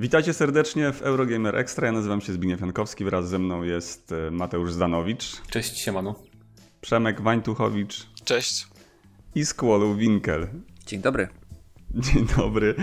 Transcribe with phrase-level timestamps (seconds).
[0.00, 1.86] Witajcie serdecznie w Eurogamer Extra.
[1.86, 3.04] Ja nazywam się Zbigniew Jankowski.
[3.04, 5.42] Wraz ze mną jest e, Mateusz Zdanowicz.
[5.50, 6.14] Cześć, siemano.
[6.80, 8.06] Przemek Wańtuchowicz.
[8.24, 8.66] Cześć.
[9.34, 10.48] I Skłolu Winkel.
[10.86, 11.28] Dzień dobry.
[11.94, 12.74] Dzień dobry.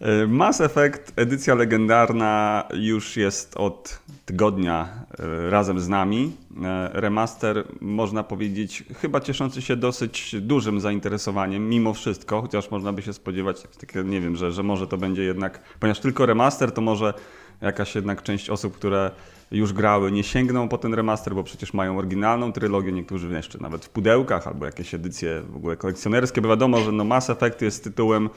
[0.00, 4.88] E, Mass Effect, edycja legendarna, już jest od tygodnia
[5.18, 6.32] e, razem z nami.
[6.64, 13.02] E, remaster, można powiedzieć, chyba cieszący się dosyć dużym zainteresowaniem, mimo wszystko, chociaż można by
[13.02, 13.62] się spodziewać,
[14.04, 17.14] nie wiem, że, że może to będzie jednak, ponieważ tylko remaster, to może
[17.60, 19.10] jakaś jednak część osób, które
[19.50, 23.84] już grały, nie sięgną po ten remaster, bo przecież mają oryginalną trylogię, niektórzy jeszcze nawet
[23.84, 27.84] w pudełkach albo jakieś edycje w ogóle kolekcjonerskie, bo wiadomo, że no Mass Effect jest
[27.84, 28.30] tytułem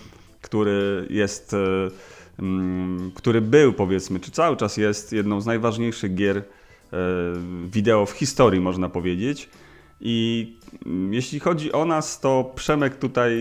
[0.43, 1.57] który jest, e,
[2.39, 6.43] mm, który był powiedzmy, czy cały czas jest jedną z najważniejszych gier e,
[7.65, 9.49] wideo w historii, można powiedzieć.
[10.01, 10.47] I
[10.85, 13.37] mm, jeśli chodzi o nas, to Przemek tutaj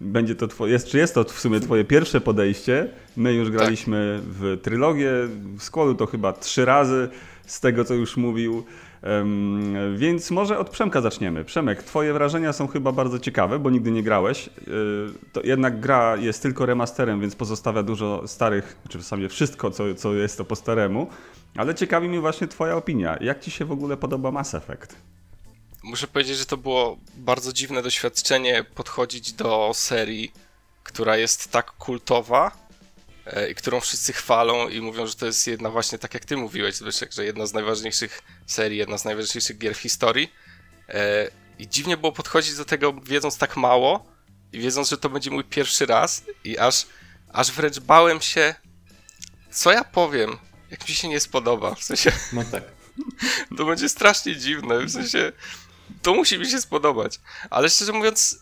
[0.00, 2.88] będzie to twoje, jest, czy jest to w sumie twoje pierwsze podejście.
[3.16, 3.56] My już tak.
[3.56, 5.12] graliśmy w trylogię,
[5.58, 7.08] w składu to chyba trzy razy,
[7.46, 8.64] z tego co już mówił.
[9.96, 11.44] Więc może od Przemka zaczniemy.
[11.44, 14.46] Przemek, twoje wrażenia są chyba bardzo ciekawe, bo nigdy nie grałeś.
[14.46, 19.70] Yy, to jednak gra jest tylko remasterem, więc pozostawia dużo starych, czy w sumie wszystko,
[19.70, 21.08] co, co jest to po staremu.
[21.56, 23.16] Ale ciekawi mnie właśnie twoja opinia.
[23.20, 24.96] Jak ci się w ogóle podoba Mass Effect?
[25.82, 30.32] Muszę powiedzieć, że to było bardzo dziwne doświadczenie podchodzić do serii,
[30.82, 32.63] która jest tak kultowa, E,
[33.50, 36.74] i którą wszyscy chwalą i mówią, że to jest jedna właśnie, tak jak ty mówiłeś,
[36.74, 40.32] Zbyszek, że jedna z najważniejszych serii, jedna z najważniejszych gier w historii.
[40.88, 44.06] E, I dziwnie było podchodzić do tego wiedząc tak mało
[44.52, 46.86] i wiedząc, że to będzie mój pierwszy raz i aż,
[47.32, 48.54] aż wręcz bałem się,
[49.50, 50.38] co ja powiem,
[50.70, 51.74] jak mi się nie spodoba.
[51.74, 52.12] W sensie...
[52.32, 52.62] No tak.
[53.56, 55.32] To będzie strasznie dziwne, w sensie...
[56.02, 57.20] To musi mi się spodobać.
[57.50, 58.38] Ale szczerze mówiąc,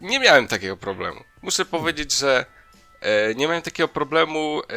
[0.00, 1.24] nie miałem takiego problemu.
[1.42, 2.57] Muszę powiedzieć, że E,
[3.36, 4.72] nie miałem takiego problemu e,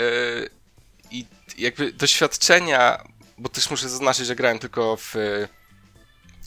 [1.11, 1.25] i
[1.58, 3.03] jakby doświadczenia,
[3.38, 5.15] bo też muszę zaznaczyć, że grałem tylko w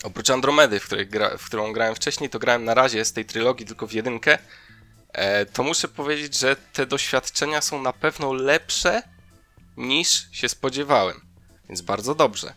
[0.03, 3.25] oprócz Andromedy, w, której gra, w którą grałem wcześniej, to grałem na razie z tej
[3.25, 4.39] trylogii tylko w jedynkę,
[5.13, 9.03] e, to muszę powiedzieć, że te doświadczenia są na pewno lepsze
[9.77, 11.21] niż się spodziewałem.
[11.69, 12.55] Więc bardzo dobrze.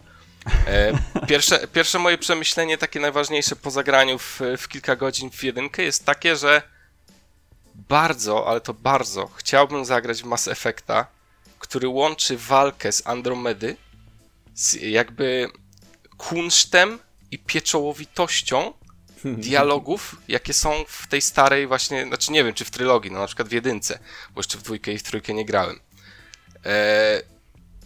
[1.28, 6.06] Pierwsze, pierwsze moje przemyślenie, takie najważniejsze po zagraniu w, w kilka godzin w jedynkę, jest
[6.06, 6.77] takie, że
[7.90, 11.08] bardzo, ale to bardzo chciałbym zagrać w Mass Effecta,
[11.60, 13.78] który łączy walkę z Andromedy
[14.56, 15.50] z jakby
[16.18, 17.00] kunsztem
[17.32, 18.74] i pieczołowitością
[19.24, 23.28] dialogów, jakie są w tej starej właśnie, znaczy nie wiem, czy w trylogii, no na
[23.28, 24.00] przykład w jedynce,
[24.34, 25.80] bo jeszcze w dwójkę i w trójkę nie grałem.
[26.66, 27.22] Eee,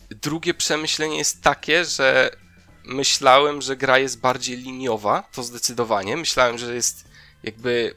[0.10, 2.32] drugie przemyślenie jest takie, że
[2.84, 6.18] myślałem, że gra jest bardziej liniowa, to zdecydowanie.
[6.18, 7.06] Myślałem, że jest
[7.44, 7.96] jakby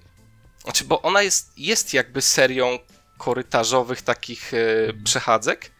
[0.65, 2.79] znaczy, bo ona jest, jest jakby serią
[3.19, 4.57] korytarzowych takich e,
[5.05, 5.71] przechadzek,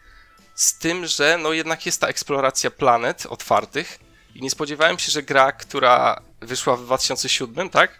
[0.55, 3.99] z tym, że no jednak jest ta eksploracja planet otwartych
[4.35, 7.99] i nie spodziewałem się, że gra, która wyszła w 2007, tak?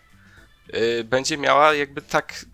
[0.74, 2.46] E, będzie miała jakby tak,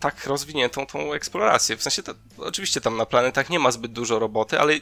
[0.00, 1.76] tak rozwiniętą tą eksplorację.
[1.76, 4.74] W sensie, to, oczywiście tam na planetach nie ma zbyt dużo roboty, ale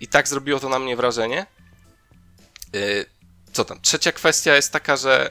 [0.00, 1.46] i tak zrobiło to na mnie wrażenie.
[2.74, 2.78] E,
[3.52, 3.80] co tam?
[3.80, 5.30] Trzecia kwestia jest taka, że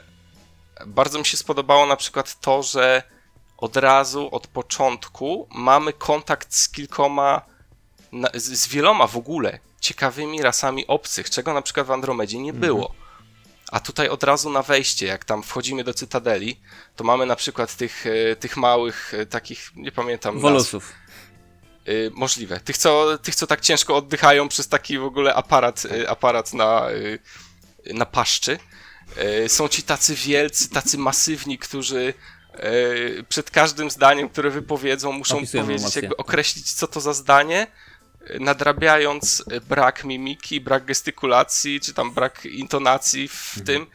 [0.86, 3.02] bardzo mi się spodobało na przykład to, że
[3.58, 7.42] od razu, od początku mamy kontakt z kilkoma,
[8.34, 12.60] z, z wieloma w ogóle ciekawymi rasami obcych, czego na przykład w Andromedzie nie mhm.
[12.60, 12.94] było.
[13.72, 16.60] A tutaj od razu na wejście, jak tam wchodzimy do Cytadeli,
[16.96, 20.40] to mamy na przykład tych, e, tych małych, e, takich, nie pamiętam.
[20.40, 20.92] Wolusów.
[21.88, 22.60] Y, możliwe.
[22.60, 26.86] Tych co, tych, co tak ciężko oddychają przez taki w ogóle aparat, aparat na,
[27.94, 28.58] na paszczy.
[29.48, 32.14] Są ci tacy wielcy, tacy masywni, którzy
[32.54, 36.02] E, przed każdym zdaniem, które wypowiedzą, muszą Opisują powiedzieć, emocje.
[36.02, 37.66] jakby określić, co to za zdanie,
[38.40, 43.66] nadrabiając brak mimiki, brak gestykulacji, czy tam brak intonacji w mhm.
[43.66, 43.86] tym.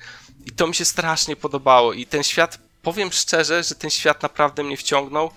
[0.45, 1.93] I to mi się strasznie podobało.
[1.93, 5.31] I ten świat, powiem szczerze, że ten świat naprawdę mnie wciągnął.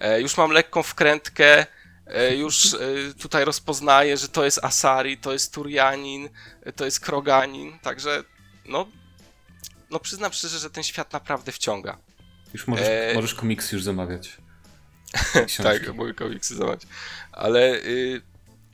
[0.00, 1.66] E, już mam lekką wkrętkę,
[2.06, 2.76] e, już
[3.18, 6.28] tutaj rozpoznaję, że to jest Asari, to jest Turianin,
[6.76, 8.24] to jest Kroganin, także
[8.64, 8.86] no,
[9.92, 11.98] no przyznam szczerze, że ten świat naprawdę wciąga.
[12.52, 13.12] Już możesz, e...
[13.14, 14.36] możesz komiksy już zamawiać.
[15.62, 16.82] tak, mogę komiksy zamawiać.
[17.32, 18.22] Ale y,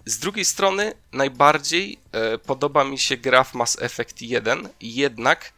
[0.06, 1.98] z drugiej strony najbardziej
[2.34, 5.52] y, podoba mi się gra w Mass Effect 1, jednak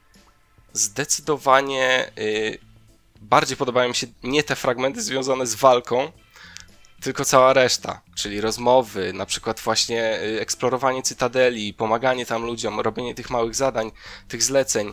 [0.72, 2.58] zdecydowanie y,
[3.20, 6.12] bardziej podobają mi się nie te fragmenty związane z walką,
[7.00, 13.14] tylko cała reszta, czyli rozmowy, na przykład właśnie y, eksplorowanie cytadeli, pomaganie tam ludziom, robienie
[13.14, 13.90] tych małych zadań,
[14.28, 14.92] tych zleceń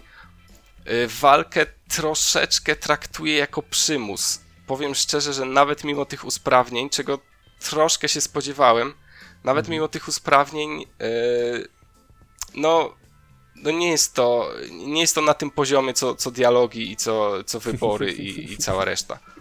[1.07, 4.41] walkę troszeczkę traktuję jako przymus.
[4.67, 7.19] Powiem szczerze, że nawet mimo tych usprawnień, czego
[7.59, 8.93] troszkę się spodziewałem.
[9.43, 9.71] Nawet mhm.
[9.71, 11.67] mimo tych usprawnień, yy,
[12.55, 12.93] no,
[13.55, 17.43] no nie jest to, nie jest to na tym poziomie, co, co dialogi i co,
[17.43, 19.19] co wybory i, i cała reszta.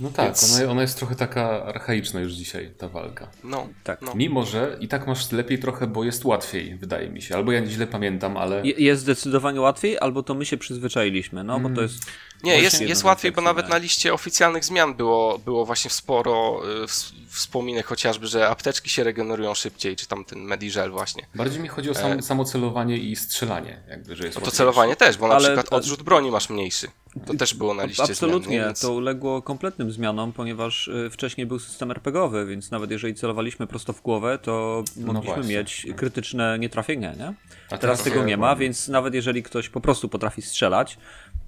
[0.00, 0.60] No tak, Więc...
[0.60, 3.28] ona, ona jest trochę taka archaiczna już dzisiaj, ta walka.
[3.44, 4.02] No, tak.
[4.02, 4.14] No.
[4.14, 7.34] Mimo, że i tak masz lepiej trochę, bo jest łatwiej, wydaje mi się.
[7.34, 8.62] Albo ja źle pamiętam, ale...
[8.64, 11.82] jest zdecydowanie łatwiej, albo to my się przyzwyczailiśmy, no bo to mm.
[11.82, 11.98] jest...
[12.42, 16.86] Nie, jest, jest łatwiej, bo nawet na liście oficjalnych zmian było, było właśnie sporo y,
[17.28, 21.26] wspominek chociażby, że apteczki się regenerują szybciej, czy tam ten Medigel właśnie.
[21.34, 22.22] Bardziej mi chodzi o sam, e...
[22.22, 25.44] samo celowanie i strzelanie, jakby, że jest no to celowanie też, bo na ale...
[25.44, 26.88] przykład odrzut broni masz mniejszy.
[27.26, 28.80] To też było na liście Absolutnie, zmian, więc...
[28.80, 33.92] to uległo kompletnym zmianom, ponieważ y, wcześniej był system RPGowy, więc nawet jeżeli celowaliśmy prosto
[33.92, 37.34] w głowę, to no mogliśmy no mieć krytyczne nietrafienia, nie?
[37.70, 40.98] A teraz tego nie ma, więc nawet jeżeli ktoś po prostu potrafi strzelać,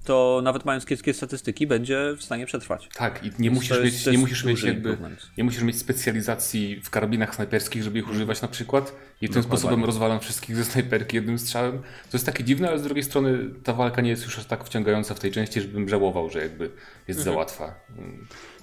[0.03, 2.89] to nawet mając kiepskie statystyki, będzie w stanie przetrwać.
[2.95, 4.97] Tak, i nie musisz mieć, nie musisz mieć jakby,
[5.37, 9.85] nie musisz mieć specjalizacji w karabinach snajperskich, żeby ich używać na przykład i tym sposobem
[9.85, 11.77] rozwalam wszystkich ze snajperki jednym strzałem.
[11.81, 14.63] To jest takie dziwne, ale z drugiej strony ta walka nie jest już aż tak
[14.63, 16.63] wciągająca w tej części, żebym żałował, że jakby
[17.07, 17.23] jest mhm.
[17.23, 17.75] za łatwa.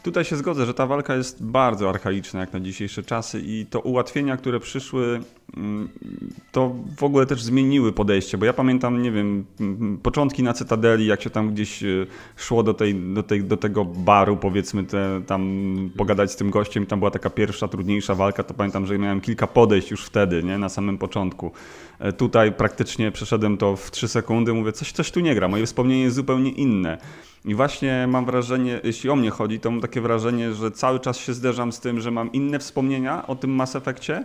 [0.02, 3.80] Tutaj się zgodzę, że ta walka jest bardzo archaiczna jak na dzisiejsze czasy i to
[3.80, 5.20] ułatwienia, które przyszły,
[5.56, 5.88] mm,
[6.52, 11.06] to w ogóle też zmieniły podejście, bo ja pamiętam, nie wiem, mm, początki na Cytadeli,
[11.06, 11.86] jak się tam gdzieś e,
[12.36, 16.86] szło do, tej, do, tej, do tego baru, powiedzmy, te, tam pogadać z tym gościem,
[16.86, 20.58] tam była taka pierwsza, trudniejsza walka, to pamiętam, że miałem kilka podejść już wtedy, nie,
[20.58, 21.52] na samym początku.
[21.98, 25.66] E, tutaj praktycznie przeszedłem to w 3 sekundy, mówię, coś, coś tu nie gra, moje
[25.66, 26.98] wspomnienie jest zupełnie inne.
[27.44, 31.18] I właśnie mam wrażenie, jeśli o mnie chodzi, to mam takie wrażenie, że cały czas
[31.18, 34.24] się zderzam z tym, że mam inne wspomnienia o tym Mass Effectie,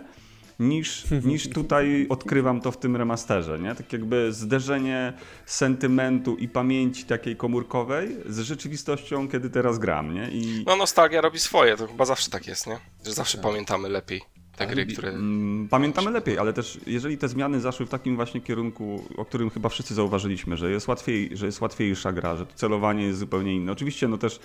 [0.58, 3.74] niż, niż tutaj odkrywam to w tym remasterze, nie?
[3.74, 5.12] Tak jakby zderzenie
[5.46, 10.28] sentymentu i pamięci takiej komórkowej z rzeczywistością, kiedy teraz gram, nie?
[10.30, 10.64] I...
[10.66, 12.78] No nostalgia robi swoje, to chyba zawsze tak jest, nie?
[13.04, 13.46] Że zawsze tak.
[13.46, 14.22] pamiętamy lepiej
[14.56, 15.08] te gry, które...
[15.08, 19.50] Mm, pamiętamy lepiej, ale też jeżeli te zmiany zaszły w takim właśnie kierunku, o którym
[19.50, 23.54] chyba wszyscy zauważyliśmy, że jest, łatwiej, że jest łatwiejsza gra, że to celowanie jest zupełnie
[23.54, 23.72] inne.
[23.72, 24.40] Oczywiście no też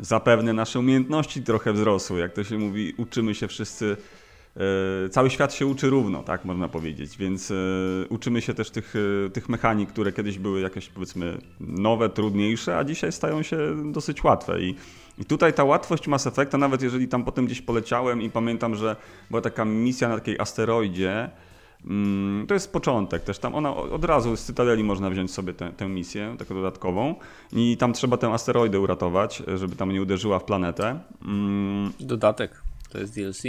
[0.00, 3.96] zapewne nasze umiejętności trochę wzrosły, jak to się mówi, uczymy się wszyscy
[4.56, 7.54] e, cały świat się uczy równo, tak można powiedzieć, więc e,
[8.08, 8.94] uczymy się też tych,
[9.26, 13.58] e, tych mechanik, które kiedyś były jakieś powiedzmy nowe, trudniejsze, a dzisiaj stają się
[13.92, 14.60] dosyć łatwe.
[14.60, 14.74] I
[15.18, 18.96] i tutaj ta łatwość Mass Effecta, nawet jeżeli tam potem gdzieś poleciałem i pamiętam, że
[19.30, 21.30] była taka misja na takiej asteroidzie,
[22.48, 23.38] to jest początek też.
[23.38, 27.14] Tam ona od razu z Cytadeli można wziąć sobie tę, tę misję, taką dodatkową.
[27.52, 30.98] I tam trzeba tę asteroidę uratować, żeby tam nie uderzyła w planetę.
[31.24, 31.92] Mm.
[32.00, 33.42] Dodatek, to jest DLC.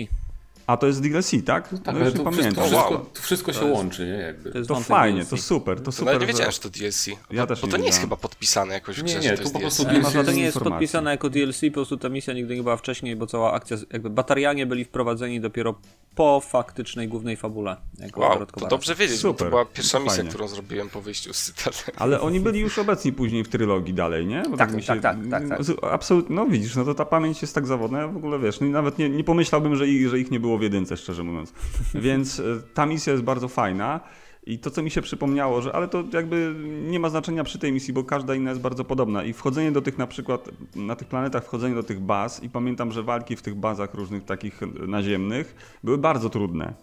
[0.67, 1.71] A to jest DLC, tak?
[1.71, 4.13] No tak, no ale to wszystko, wszystko, to wszystko się jest, łączy, nie?
[4.13, 4.51] Jakby.
[4.51, 5.29] To, to fajnie, DLC.
[5.29, 6.13] to super, to super.
[6.13, 7.07] No, nie wiedziałem, że to DLC.
[7.31, 9.49] Ja też bo to nie jest chyba podpisane jakoś w grze, Nie, nie, to, to
[9.49, 10.13] po prostu DLC.
[10.13, 10.25] DLC.
[10.25, 13.27] To nie jest podpisane jako DLC, po prostu ta misja nigdy nie była wcześniej, bo
[13.27, 15.75] cała akcja, jakby batarianie byli wprowadzeni dopiero
[16.15, 17.77] po faktycznej głównej fabule.
[17.99, 20.29] Jako wow, to dobrze wiedzieć, Super, bo to była pierwsza misja, fajnie.
[20.29, 21.97] którą zrobiłem po wyjściu z Cytadeli.
[21.97, 24.43] Ale oni byli już obecni później w trylogii dalej, nie?
[24.49, 25.59] Bo tak, tak, się, tak, tak, tak,
[25.91, 28.67] Absolutnie, no widzisz, no to ta pamięć jest tak zawodna, ja w ogóle wiesz, no
[28.67, 31.54] i nawet nie, nie pomyślałbym, że ich, że ich nie było w jedynce, szczerze mówiąc.
[31.95, 32.44] Więc e,
[32.74, 34.00] ta misja jest bardzo fajna.
[34.48, 36.56] I to, co mi się przypomniało, że ale to jakby
[36.88, 39.24] nie ma znaczenia przy tej misji, bo każda inna jest bardzo podobna.
[39.24, 42.92] I wchodzenie do tych na przykład, na tych planetach, wchodzenie do tych baz i pamiętam,
[42.92, 46.73] że walki w tych bazach różnych takich naziemnych były bardzo trudne.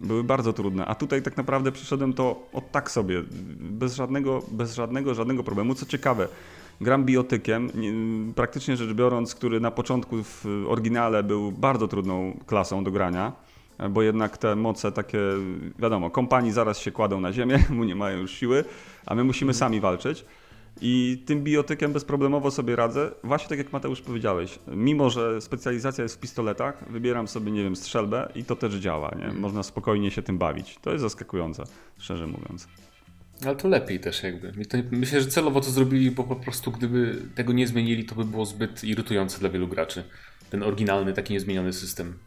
[0.00, 3.22] Były bardzo trudne, a tutaj tak naprawdę przyszedłem to od tak sobie,
[3.60, 5.74] bez żadnego, bez żadnego, żadnego problemu.
[5.74, 6.28] Co ciekawe,
[6.80, 7.70] gram biotykiem,
[8.34, 13.32] praktycznie rzecz biorąc, który na początku w oryginale był bardzo trudną klasą do grania
[13.90, 15.18] bo jednak te moce takie,
[15.78, 18.64] wiadomo, kompanii zaraz się kładą na ziemię, mu nie mają już siły,
[19.06, 20.24] a my musimy sami walczyć.
[20.80, 23.10] I tym biotykiem bezproblemowo sobie radzę.
[23.24, 27.76] Właśnie tak jak Mateusz powiedziałeś, mimo że specjalizacja jest w pistoletach, wybieram sobie, nie wiem,
[27.76, 29.08] strzelbę i to też działa.
[29.08, 29.24] Nie?
[29.24, 29.40] Mhm.
[29.40, 30.78] Można spokojnie się tym bawić.
[30.82, 31.64] To jest zaskakujące,
[31.98, 32.68] szczerze mówiąc.
[33.42, 34.52] Ale to lepiej też jakby.
[34.90, 38.46] Myślę, że celowo to zrobili, bo po prostu gdyby tego nie zmienili, to by było
[38.46, 40.04] zbyt irytujące dla wielu graczy.
[40.50, 42.18] Ten oryginalny, taki niezmieniony system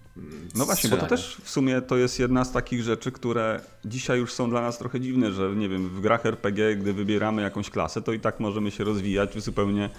[0.56, 4.20] no właśnie, bo to też w sumie to jest jedna z takich rzeczy, które dzisiaj
[4.20, 7.70] już są dla nas trochę dziwne, że nie wiem, w grach RPG, gdy wybieramy jakąś
[7.70, 9.90] klasę, to i tak możemy się rozwijać w zupełnie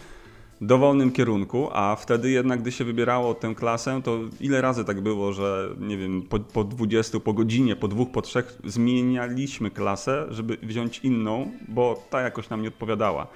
[0.60, 5.32] dowolnym kierunku, a wtedy jednak, gdy się wybierało tę klasę, to ile razy tak było,
[5.32, 10.56] że nie wiem, po, po 20, po godzinie, po dwóch, po trzech zmienialiśmy klasę, żeby
[10.62, 13.26] wziąć inną, bo ta jakoś nam nie odpowiadała.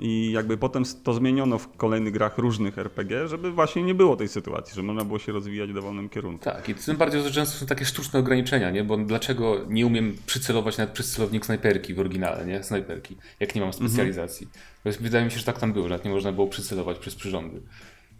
[0.00, 4.28] I jakby potem to zmieniono w kolejnych grach różnych RPG, żeby właśnie nie było tej
[4.28, 6.44] sytuacji, że można było się rozwijać w dowolnym kierunku.
[6.44, 8.84] Tak, i tym bardziej, że często są takie sztuczne ograniczenia, nie?
[8.84, 12.62] Bo dlaczego nie umiem przycelować nawet przez celownik snajperki w oryginale, nie?
[12.62, 14.46] Snajperki, jak nie mam specjalizacji.
[14.84, 15.04] Mhm.
[15.04, 17.62] Wydaje mi się, że tak tam było, że nie można było przycelować przez przyrządy.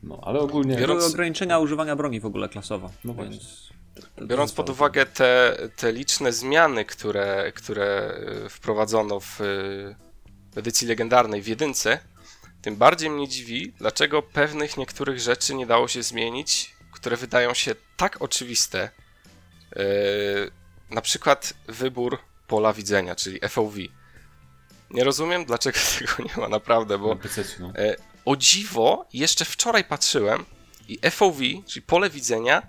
[0.03, 0.77] No, ale ogólnie...
[0.77, 1.01] Biorąc...
[1.01, 2.91] Były ograniczenia używania broni w ogóle klasowo.
[3.05, 3.71] No więc...
[4.23, 9.41] Biorąc pod uwagę te, te liczne zmiany, które, które e, wprowadzono w,
[10.53, 11.99] w edycji legendarnej w jedynce,
[12.63, 17.75] tym bardziej mnie dziwi, dlaczego pewnych niektórych rzeczy nie dało się zmienić, które wydają się
[17.97, 18.91] tak oczywiste.
[19.77, 19.83] Yy,
[20.91, 23.77] na przykład wybór pola widzenia, czyli FOV.
[24.91, 27.19] Nie rozumiem, dlaczego tego nie ma naprawdę, bo
[27.61, 27.73] no.
[27.79, 30.45] yy, o dziwo, jeszcze wczoraj patrzyłem
[30.89, 32.63] i FOV, czyli pole widzenia,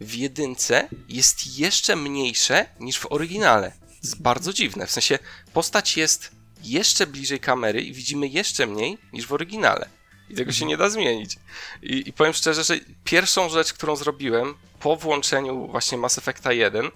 [0.00, 3.70] w jedynce jest jeszcze mniejsze niż w oryginale.
[3.70, 4.86] To jest bardzo dziwne.
[4.86, 5.18] W sensie
[5.52, 9.88] postać jest jeszcze bliżej kamery i widzimy jeszcze mniej niż w oryginale.
[10.30, 11.36] I tego się nie da zmienić.
[11.82, 12.74] I, I, powiem szczerze, że
[13.04, 16.90] pierwszą rzecz, którą zrobiłem po włączeniu właśnie Mass Effecta 1,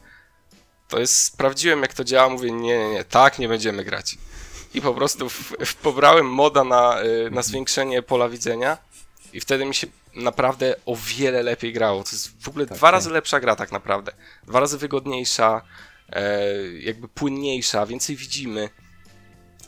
[0.89, 4.17] to jest sprawdziłem jak to działa, mówię nie, nie, nie, tak nie będziemy grać.
[4.75, 8.79] I po prostu w, w pobrałem moda na, y, na zwiększenie pola widzenia
[9.33, 12.05] i wtedy mi się naprawdę o wiele lepiej grało.
[12.05, 12.93] To jest w ogóle tak, dwa tak.
[12.93, 14.13] razy lepsza gra tak naprawdę.
[14.47, 15.63] Dwa razy wygodniejsza,
[16.09, 16.43] e,
[16.73, 18.71] jakby płynniejsza, więcej widzimy.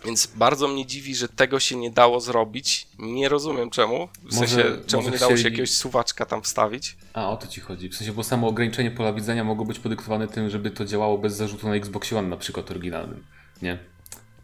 [0.04, 2.88] Więc bardzo mnie dziwi, że tego się nie dało zrobić.
[2.99, 4.08] Nie rozumiem czemu.
[4.23, 5.42] W może, sensie, czemu nie dało chcieli...
[5.42, 6.96] się jakiegoś suwaczka tam wstawić.
[7.12, 7.88] A, o to ci chodzi.
[7.88, 11.37] W sensie, bo samo ograniczenie pola widzenia mogło być podyktowane tym, żeby to działało bez
[11.37, 13.25] zarzutu na Xbox One na przykład oryginalnym.
[13.62, 13.78] Nie?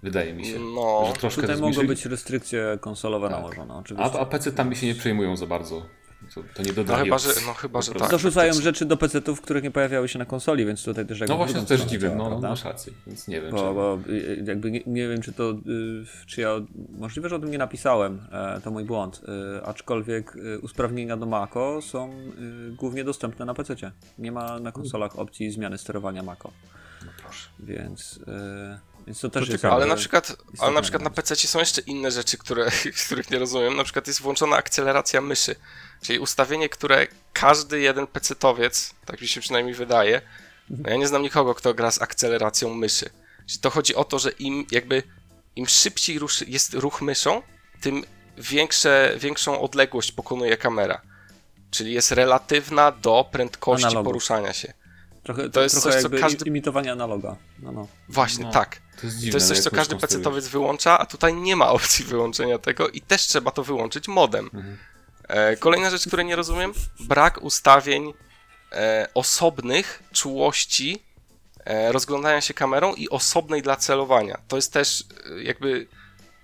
[0.03, 0.59] Wydaje mi się.
[0.59, 3.41] No, że troszkę tutaj mogą być restrykcje konsolowe tak.
[3.41, 3.75] nałożone.
[3.75, 4.19] Oczywiście.
[4.19, 5.87] A, a PC tam mi się nie przejmują za bardzo.
[6.35, 6.99] To, to nie dodaje.
[6.99, 8.11] No chyba, że, no, chyba, że tak.
[8.11, 11.39] Dorzucają rzeczy do PC-ów, które nie pojawiały się na konsoli, więc tutaj też jakby No
[11.39, 13.51] właśnie, to też dziwne, no, no, masz rację, więc nie wiem.
[13.51, 16.51] Bo, bo y, jakby nie, nie, wiem, czy to, y, czy ja,
[16.99, 19.21] możliwe, że o tym nie napisałem, e, to mój błąd,
[19.65, 22.15] aczkolwiek usprawnienia do Mako są
[22.77, 23.93] głównie dostępne na PC-cie.
[24.19, 26.51] Nie ma na konsolach opcji zmiany sterowania Mako.
[27.05, 27.49] No proszę.
[27.61, 28.21] Więc...
[29.11, 31.81] Więc to też to jest ale na przykład, ale na przykład na PC są jeszcze
[31.81, 32.71] inne rzeczy, które,
[33.07, 33.77] których nie rozumiem.
[33.77, 35.57] Na przykład jest włączona akceleracja myszy.
[36.03, 40.23] Czyli ustawienie, które każdy jeden pecetowiec, tak mi się przynajmniej wydaje,
[40.71, 43.11] no ja nie znam nikogo, kto gra z akceleracją myszy.
[43.47, 45.03] Czyli to chodzi o to, że im jakby
[45.57, 47.43] im szybciej ruszy, jest ruch myszą,
[47.81, 48.05] tym
[48.39, 51.01] większe, większą odległość pokonuje kamera.
[51.71, 54.05] Czyli jest relatywna do prędkości Analogu.
[54.05, 54.73] poruszania się.
[55.23, 56.49] Trochę, to jest trochę coś, co każdy.
[56.49, 57.37] Imitowanie analoga.
[57.59, 57.89] No, no.
[58.09, 58.51] Właśnie, no.
[58.51, 58.81] tak.
[59.01, 62.05] To jest, dziwne, to jest coś, co każdy pecetowiec wyłącza, a tutaj nie ma opcji
[62.05, 64.51] wyłączenia tego i też trzeba to wyłączyć modem.
[64.55, 64.77] Mhm.
[65.29, 68.13] E, kolejna rzecz, której nie rozumiem, brak ustawień
[68.73, 71.03] e, osobnych czułości
[71.65, 74.41] e, rozglądania się kamerą i osobnej dla celowania.
[74.49, 75.87] To jest też e, jakby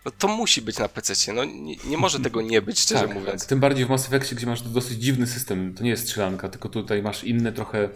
[0.04, 1.32] no to musi być na PC.
[1.32, 3.40] No, nie, nie, może tego nie być, szczerze tak, mówiąc.
[3.40, 3.48] Tak.
[3.48, 5.74] Tym bardziej w Mass Effectie, gdzie masz dosyć dziwny system.
[5.74, 7.88] To nie jest strzelanka, tylko tutaj masz inne trochę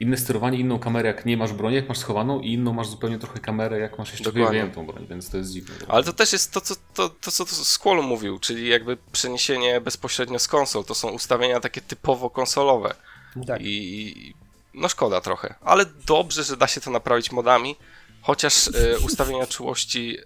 [0.00, 3.18] inne sterowanie, inną kamerę jak nie masz broni, jak masz schowaną i inną masz zupełnie
[3.18, 5.74] trochę kamerę jak masz jeszcze wyjętą broń, więc to jest dziwne.
[5.88, 10.38] Ale to też jest to, co, to, to, co Squall mówił, czyli jakby przeniesienie bezpośrednio
[10.38, 10.84] z konsol.
[10.84, 12.94] To są ustawienia takie typowo konsolowe.
[13.46, 13.60] Tak.
[13.62, 14.34] I
[14.74, 17.76] no szkoda trochę, ale dobrze, że da się to naprawić modami,
[18.20, 20.18] chociaż y, ustawienia czułości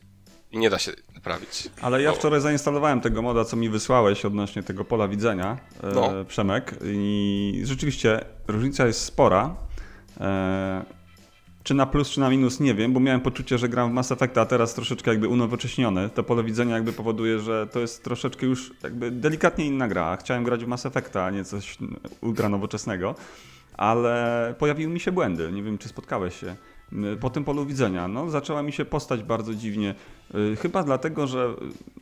[0.59, 1.71] nie da się naprawić.
[1.83, 6.25] Ale ja wczoraj zainstalowałem tego moda, co mi wysłałeś odnośnie tego pola widzenia, e, no.
[6.29, 9.57] Przemek, i rzeczywiście różnica jest spora.
[10.21, 10.85] E,
[11.63, 14.13] czy na plus, czy na minus, nie wiem, bo miałem poczucie, że gram w Mass
[14.13, 16.11] Effect, a teraz troszeczkę jakby unowocześnione.
[16.11, 20.17] To pole widzenia jakby powoduje, że to jest troszeczkę już jakby delikatnie inna gra.
[20.17, 21.79] Chciałem grać w Mass Effecta, a nie coś
[22.21, 23.15] ultra nowoczesnego,
[23.77, 25.53] ale pojawiły mi się błędy.
[25.53, 26.57] Nie wiem, czy spotkałeś się
[27.21, 28.09] po tym polu widzenia.
[28.09, 29.95] No, zaczęła mi się postać bardzo dziwnie.
[30.35, 31.55] Y, chyba dlatego, że.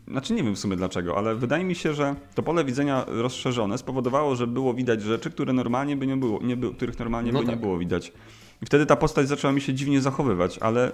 [0.09, 3.79] Znaczy nie wiem w sumie dlaczego, ale wydaje mi się, że to pole widzenia rozszerzone
[3.79, 7.41] spowodowało, że było widać rzeczy, które normalnie by nie było, nie by, których normalnie no
[7.41, 7.55] by tak.
[7.55, 8.13] nie było widać.
[8.63, 10.93] I wtedy ta postać zaczęła mi się dziwnie zachowywać, ale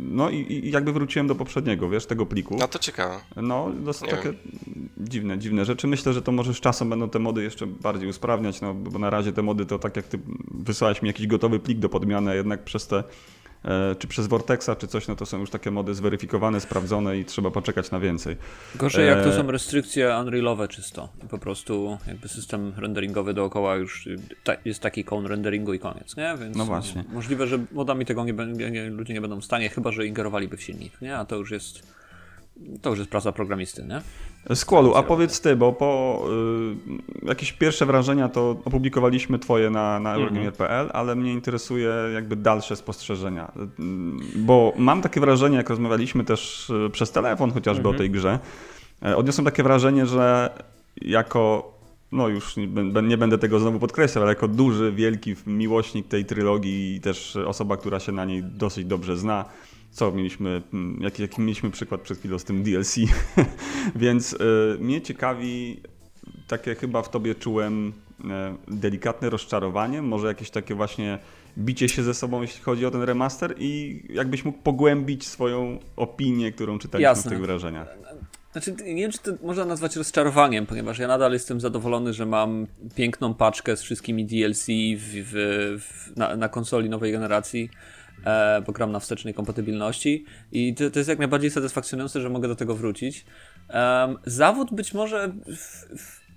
[0.00, 2.56] no i, i jakby wróciłem do poprzedniego, wiesz, tego pliku.
[2.58, 3.20] No to ciekawe.
[3.36, 4.88] No, dosyć nie takie wiem.
[4.98, 5.86] dziwne, dziwne rzeczy.
[5.86, 9.10] Myślę, że to może z czasem będą te mody jeszcze bardziej usprawniać, no bo na
[9.10, 10.18] razie te mody to tak jak ty
[10.50, 13.04] wysłałeś mi jakiś gotowy plik do podmiany, jednak przez te
[13.98, 17.50] czy przez Vortexa, czy coś, no to są już takie mody zweryfikowane, sprawdzone i trzeba
[17.50, 18.36] poczekać na więcej.
[18.74, 21.08] Gorzej jak to e, są restrykcje Unrealowe czysto.
[21.24, 24.08] I po prostu jakby system renderingowy dookoła już
[24.64, 26.34] jest taki kon renderingu i koniec, nie?
[26.40, 27.04] Więc no właśnie.
[27.12, 28.32] Możliwe, że modami tego nie,
[28.70, 31.16] nie, ludzie nie będą w stanie, chyba że ingerowaliby w silnik, nie?
[31.16, 31.99] A to już jest
[32.82, 34.00] to już jest praca programisty, nie?
[34.54, 36.22] Skłolu, a powiedz ty, bo po
[37.22, 40.90] y, jakieś pierwsze wrażenia to opublikowaliśmy twoje na, na Eurogamer.pl, mhm.
[40.96, 43.52] ale mnie interesuje jakby dalsze spostrzeżenia.
[44.36, 47.96] Bo mam takie wrażenie, jak rozmawialiśmy też y, przez telefon chociażby mhm.
[47.96, 48.38] o tej grze,
[49.06, 50.50] y, odniosłem takie wrażenie, że
[51.02, 51.72] jako
[52.12, 52.66] no już nie,
[53.02, 57.76] nie, będę tego znowu podkreślał, ale jako duży, wielki miłośnik tej trylogii i też osoba,
[57.76, 59.44] która się na niej dosyć dobrze zna,
[59.90, 62.96] co mieliśmy, mm, jaki, jaki mieliśmy przykład przed chwilą z tym DLC,
[63.96, 64.38] więc y,
[64.80, 65.80] mnie ciekawi
[66.48, 67.92] takie chyba w tobie czułem
[68.30, 71.18] e, delikatne rozczarowanie, może jakieś takie właśnie
[71.58, 76.52] bicie się ze sobą, jeśli chodzi o ten remaster i jakbyś mógł pogłębić swoją opinię,
[76.52, 77.30] którą czytaliśmy Jasne.
[77.30, 77.88] w tych wrażeniach.
[78.52, 82.66] Znaczy, nie wiem, czy to można nazwać rozczarowaniem, ponieważ ja nadal jestem zadowolony, że mam
[82.94, 85.32] piękną paczkę z wszystkimi DLC w, w,
[85.80, 87.70] w, na, na, konsoli nowej generacji,
[88.24, 92.48] e, bo gram na wstecznej kompatybilności i to, to, jest jak najbardziej satysfakcjonujące, że mogę
[92.48, 93.24] do tego wrócić.
[93.68, 95.32] Um, zawód być może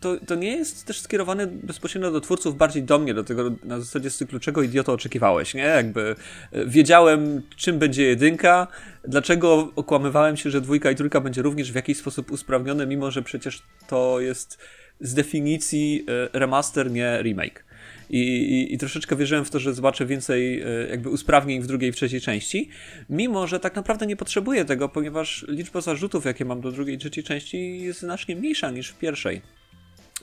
[0.03, 3.79] to, to nie jest też skierowane bezpośrednio do twórców, bardziej do mnie, do tego na
[3.79, 5.61] zasadzie z cyklu, czego idioto oczekiwałeś, nie?
[5.61, 6.15] Jakby
[6.51, 8.67] e, wiedziałem, czym będzie jedynka,
[9.07, 13.21] dlaczego okłamywałem się, że dwójka i trójka będzie również w jakiś sposób usprawnione, mimo że
[13.21, 14.57] przecież to jest
[14.99, 17.63] z definicji e, remaster, nie remake.
[18.09, 21.89] I, i, I, troszeczkę wierzyłem w to, że zobaczę więcej e, jakby usprawnień w drugiej
[21.89, 22.69] i trzeciej części,
[23.09, 26.97] mimo że tak naprawdę nie potrzebuję tego, ponieważ liczba zarzutów, jakie mam do drugiej i
[26.97, 29.62] trzeciej części jest znacznie mniejsza niż w pierwszej.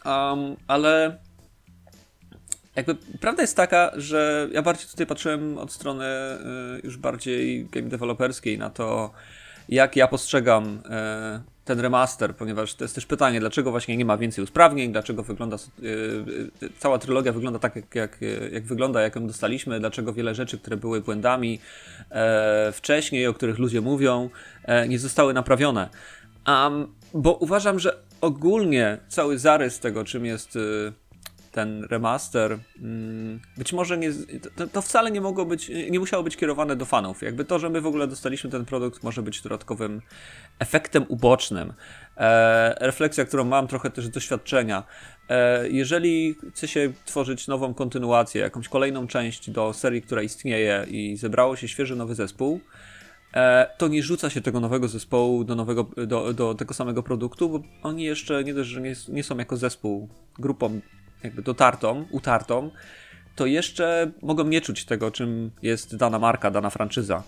[0.04, 1.18] Um, ale
[2.76, 7.88] jakby prawda jest taka, że ja bardziej tutaj patrzyłem od strony y, już bardziej game
[7.88, 9.10] developerskiej na to,
[9.68, 14.16] jak ja postrzegam y, ten remaster, ponieważ to jest też pytanie, dlaczego właśnie nie ma
[14.16, 18.18] więcej usprawnień, dlaczego wygląda y, cała trylogia wygląda tak, jak, jak,
[18.52, 21.60] jak wygląda, jak ją dostaliśmy, dlaczego wiele rzeczy, które były błędami
[22.10, 24.30] e, wcześniej, o których ludzie mówią,
[24.64, 25.88] e, nie zostały naprawione.
[26.46, 30.92] Um, bo uważam, że ogólnie cały zarys tego, czym jest y,
[31.52, 34.10] ten remaster, mm, być może nie,
[34.56, 37.22] to, to, wcale nie mogło być, nie musiało być kierowane do fanów.
[37.22, 40.02] Jakby to, że my w ogóle dostaliśmy ten produkt, może być dodatkowym
[40.58, 41.72] efektem ubocznym.
[42.16, 44.84] E, refleksja, którą mam trochę też z doświadczenia.
[45.28, 51.16] E, jeżeli chce się tworzyć nową kontynuację, jakąś kolejną część do serii, która istnieje i
[51.16, 52.60] zebrało się świeży nowy zespół,
[53.78, 57.60] to nie rzuca się tego nowego zespołu do, nowego, do, do tego samego produktu, bo
[57.82, 60.08] oni jeszcze nie dość, że nie, nie są jako zespół
[60.38, 60.80] grupą
[61.22, 62.70] jakby dotartą, utartą,
[63.36, 67.22] to jeszcze mogą nie czuć tego, czym jest dana marka, dana franczyza.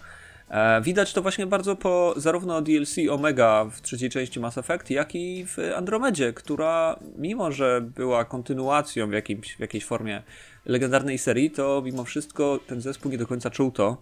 [0.51, 5.15] E, widać to właśnie bardzo po zarówno DLC Omega w trzeciej części Mass Effect, jak
[5.15, 10.23] i w Andromedzie, która mimo, że była kontynuacją w, jakimś, w jakiejś formie
[10.67, 13.97] legendarnej serii, to mimo wszystko ten zespół nie do końca czuł to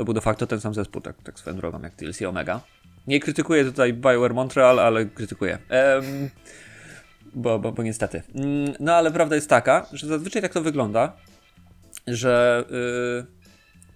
[0.00, 2.60] to był de facto ten sam zespół, tak, tak swoją drogą, jak TLC Omega.
[3.06, 5.58] Nie krytykuję tutaj BioWare Montreal, ale krytykuję.
[7.34, 8.22] Bo, bo, bo niestety.
[8.34, 11.12] Mm, no ale prawda jest taka, że zazwyczaj tak to wygląda,
[12.06, 13.26] że yy,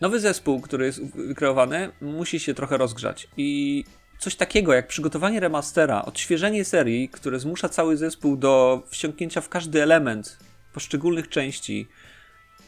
[0.00, 3.28] nowy zespół, który jest wykreowany, musi się trochę rozgrzać.
[3.36, 3.84] I
[4.18, 9.82] coś takiego jak przygotowanie remastera, odświeżenie serii, które zmusza cały zespół do wsiąknięcia w każdy
[9.82, 10.38] element
[10.72, 11.88] poszczególnych części,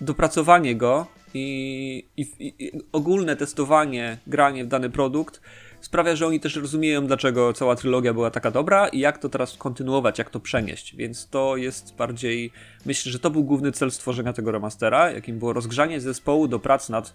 [0.01, 5.41] dopracowanie go i, i, i, ogólne testowanie, granie w dany produkt
[5.81, 9.57] sprawia, że oni też rozumieją, dlaczego cała trylogia była taka dobra i jak to teraz
[9.57, 10.97] kontynuować, jak to przenieść.
[10.97, 12.53] Więc to jest bardziej.
[12.87, 16.89] Myślę, że to był główny cel stworzenia tego remastera, jakim było rozgrzanie zespołu do prac
[16.89, 17.15] nad,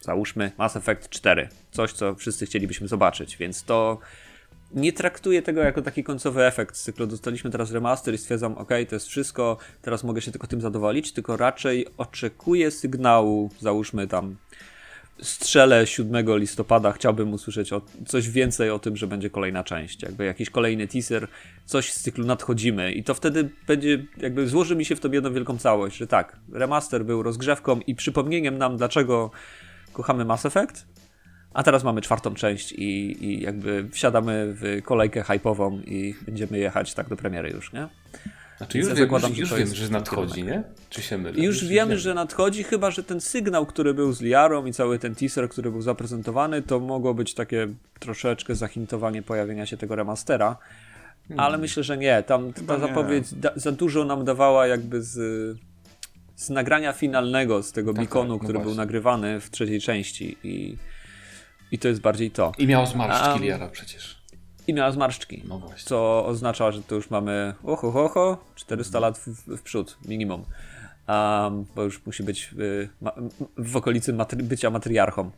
[0.00, 1.48] załóżmy, Mass Effect 4.
[1.70, 3.36] Coś, co wszyscy chcielibyśmy zobaczyć.
[3.36, 3.98] Więc to
[4.74, 7.06] nie traktuję tego jako taki końcowy efekt z cyklu.
[7.06, 11.12] Dostaliśmy teraz remaster i stwierdzam, ok, to jest wszystko, teraz mogę się tylko tym zadowolić,
[11.12, 14.36] tylko raczej oczekuję sygnału, załóżmy tam
[15.22, 20.24] strzelę 7 listopada, chciałbym usłyszeć o, coś więcej o tym, że będzie kolejna część, jakby
[20.24, 21.28] jakiś kolejny teaser,
[21.64, 25.32] coś z cyklu nadchodzimy i to wtedy będzie, jakby złoży mi się w to jedną
[25.32, 29.30] wielką całość, że tak, remaster był rozgrzewką i przypomnieniem nam, dlaczego
[29.92, 30.86] kochamy Mass Effect,
[31.54, 36.94] a teraz mamy czwartą część i, i jakby wsiadamy w kolejkę hypową i będziemy jechać
[36.94, 37.88] tak do premiery już, nie?
[38.56, 40.62] Znaczy już, zakładam, już, już że wiem, że nadchodzi, nie?
[40.90, 41.44] Czy się mylę?
[41.44, 44.98] Już, już wiemy, że nadchodzi, chyba że ten sygnał, który był z Liarą i cały
[44.98, 50.56] ten teaser, który był zaprezentowany, to mogło być takie troszeczkę zahintowanie pojawienia się tego remastera.
[51.28, 51.46] Hmm.
[51.46, 52.22] Ale myślę, że nie.
[52.22, 55.18] Tam ta zapowiedź da, za dużo nam dawała jakby z,
[56.36, 58.74] z nagrania finalnego, z tego tak, beaconu, tak, no który właśnie.
[58.74, 60.76] był nagrywany w trzeciej części i
[61.72, 62.52] i to jest bardziej to.
[62.58, 64.22] I miał zmarszczki um, Liara przecież.
[64.66, 65.42] I miała zmarszczki.
[65.48, 65.88] No właśnie.
[65.88, 70.44] Co oznacza, że to już mamy oho, ho, ho, 400 lat w, w przód, minimum.
[71.08, 73.12] Um, bo już musi być y, ma,
[73.58, 75.30] w okolicy matry bycia matriarchą.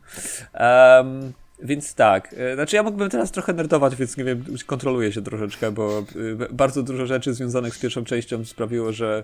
[0.59, 5.21] Um, więc tak, y, znaczy ja mógłbym teraz trochę nerdować, więc nie wiem, kontroluję się
[5.21, 9.23] troszeczkę, bo y, bardzo dużo rzeczy związanych z pierwszą częścią sprawiło, że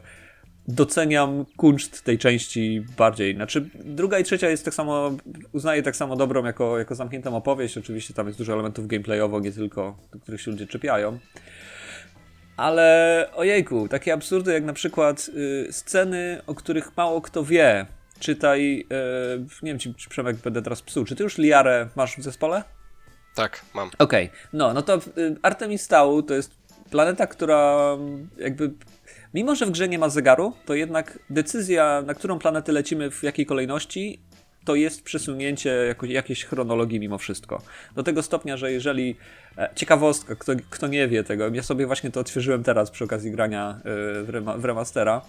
[0.67, 3.35] doceniam kunszt tej części bardziej.
[3.35, 5.11] Znaczy, druga i trzecia jest tak samo,
[5.51, 7.77] uznaję tak samo dobrą jako, jako zamkniętą opowieść.
[7.77, 11.19] Oczywiście tam jest dużo elementów gameplayowo, nie tylko, do których się ludzie czepiają.
[12.57, 17.85] Ale ojejku, takie absurdy jak na przykład y, sceny, o których mało kto wie.
[18.19, 18.87] Czytaj,
[19.41, 21.05] y, nie wiem, czy, czy Przemek będę teraz psuł.
[21.05, 22.63] Czy ty już Liarę masz w zespole?
[23.35, 23.89] Tak, mam.
[23.99, 24.39] Okej, okay.
[24.53, 27.97] no, no to y, Artemis Tau to jest planeta, która
[28.37, 28.71] jakby
[29.33, 33.23] mimo, że w grze nie ma zegaru, to jednak decyzja, na którą planetę lecimy, w
[33.23, 34.19] jakiej kolejności,
[34.65, 37.61] to jest przesunięcie jako, jakiejś chronologii mimo wszystko.
[37.95, 39.15] Do tego stopnia, że jeżeli.
[39.57, 43.31] E, ciekawostka, kto, kto nie wie tego, ja sobie właśnie to odświeżyłem teraz przy okazji
[43.31, 43.83] grania e,
[44.23, 45.21] w, rema, w remastera.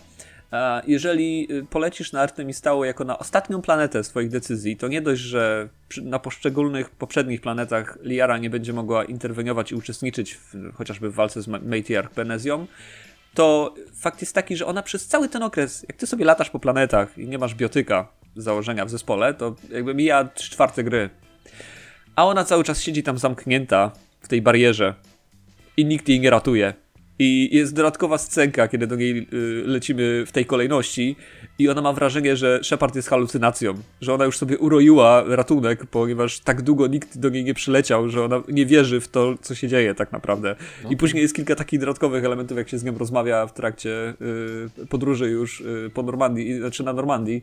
[0.52, 5.68] E, jeżeli polecisz na Artemistało jako na ostatnią planetę swoich decyzji, to nie dość, że
[6.02, 11.42] na poszczególnych poprzednich planetach Liara nie będzie mogła interweniować i uczestniczyć w, chociażby w walce
[11.42, 12.66] z Matriarch Benezją,
[13.34, 16.58] to fakt jest taki, że ona przez cały ten okres, jak ty sobie latasz po
[16.58, 21.10] planetach i nie masz biotyka z założenia w zespole, to jakby mija 3 czwarte gry.
[22.16, 24.94] A ona cały czas siedzi tam zamknięta w tej barierze
[25.76, 26.74] i nikt jej nie ratuje.
[27.18, 31.16] I jest dodatkowa scenka, kiedy do niej y, lecimy w tej kolejności
[31.59, 36.40] i ona ma wrażenie, że Shepard jest halucynacją, że ona już sobie uroiła ratunek, ponieważ
[36.40, 39.68] tak długo nikt do niej nie przyleciał, że ona nie wierzy w to, co się
[39.68, 40.57] dzieje tak naprawdę.
[40.85, 40.90] No.
[40.90, 44.14] I później jest kilka takich dodatkowych elementów, jak się z nią rozmawia w trakcie
[44.83, 47.42] y, podróży już y, po Normandii, znaczy na Normandii,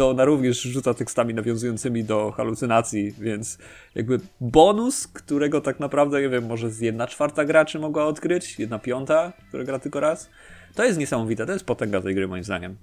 [0.00, 3.58] to ona również rzuca tekstami nawiązującymi do halucynacji, więc
[3.94, 8.78] jakby bonus, którego tak naprawdę, nie wiem, może z jedna czwarta graczy mogła odkryć, jedna
[8.78, 10.30] piąta, która gra tylko raz,
[10.74, 12.76] to jest niesamowite, to jest potęga tej gry moim zdaniem.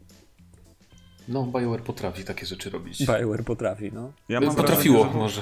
[1.28, 3.06] No, BioWare potrafi takie rzeczy robić.
[3.06, 4.12] BioWare potrafi, no.
[4.30, 5.42] Ja mam Potrafiło wrażenie, że,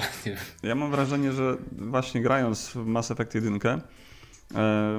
[0.62, 4.98] Nie Ja mam wrażenie, że właśnie grając w Mass Effect 1 e,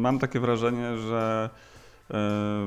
[0.00, 1.50] mam takie wrażenie, że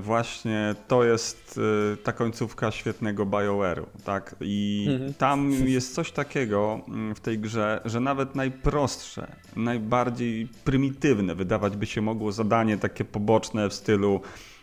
[0.01, 1.59] właśnie to jest
[1.93, 4.35] e, ta końcówka świetnego BioWare'u, tak?
[4.41, 5.13] I mhm.
[5.13, 11.85] tam jest coś takiego mm, w tej grze, że nawet najprostsze, najbardziej prymitywne wydawać by
[11.85, 14.21] się mogło zadanie takie poboczne w stylu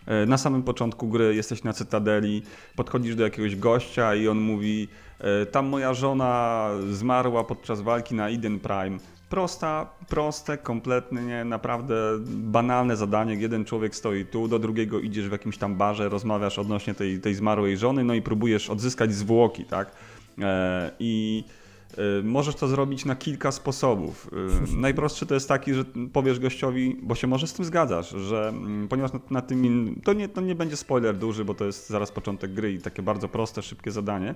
[0.09, 2.43] E, na samym początku gry jesteś na Cytadeli,
[2.77, 4.88] podchodzisz do jakiegoś gościa i on mówi
[5.21, 8.99] e, tam moja żona zmarła podczas walki na Eden Prime.
[9.29, 11.95] Prosta, proste, kompletnie, naprawdę
[12.27, 13.35] banalne zadanie.
[13.35, 17.35] Jeden człowiek stoi tu, do drugiego idziesz w jakimś tam barze, rozmawiasz odnośnie tej, tej
[17.35, 19.93] zmarłej żony, no i próbujesz odzyskać zwłoki, tak?
[20.38, 21.45] E, I
[22.24, 24.31] możesz to zrobić na kilka sposobów.
[24.72, 28.48] Y, najprostszy to jest taki, że powiesz gościowi, bo się może z tym zgadzasz, że
[28.48, 31.88] mm, ponieważ na, na tym to nie, to nie będzie spoiler duży, bo to jest
[31.88, 34.35] zaraz początek gry i takie bardzo proste, szybkie zadanie,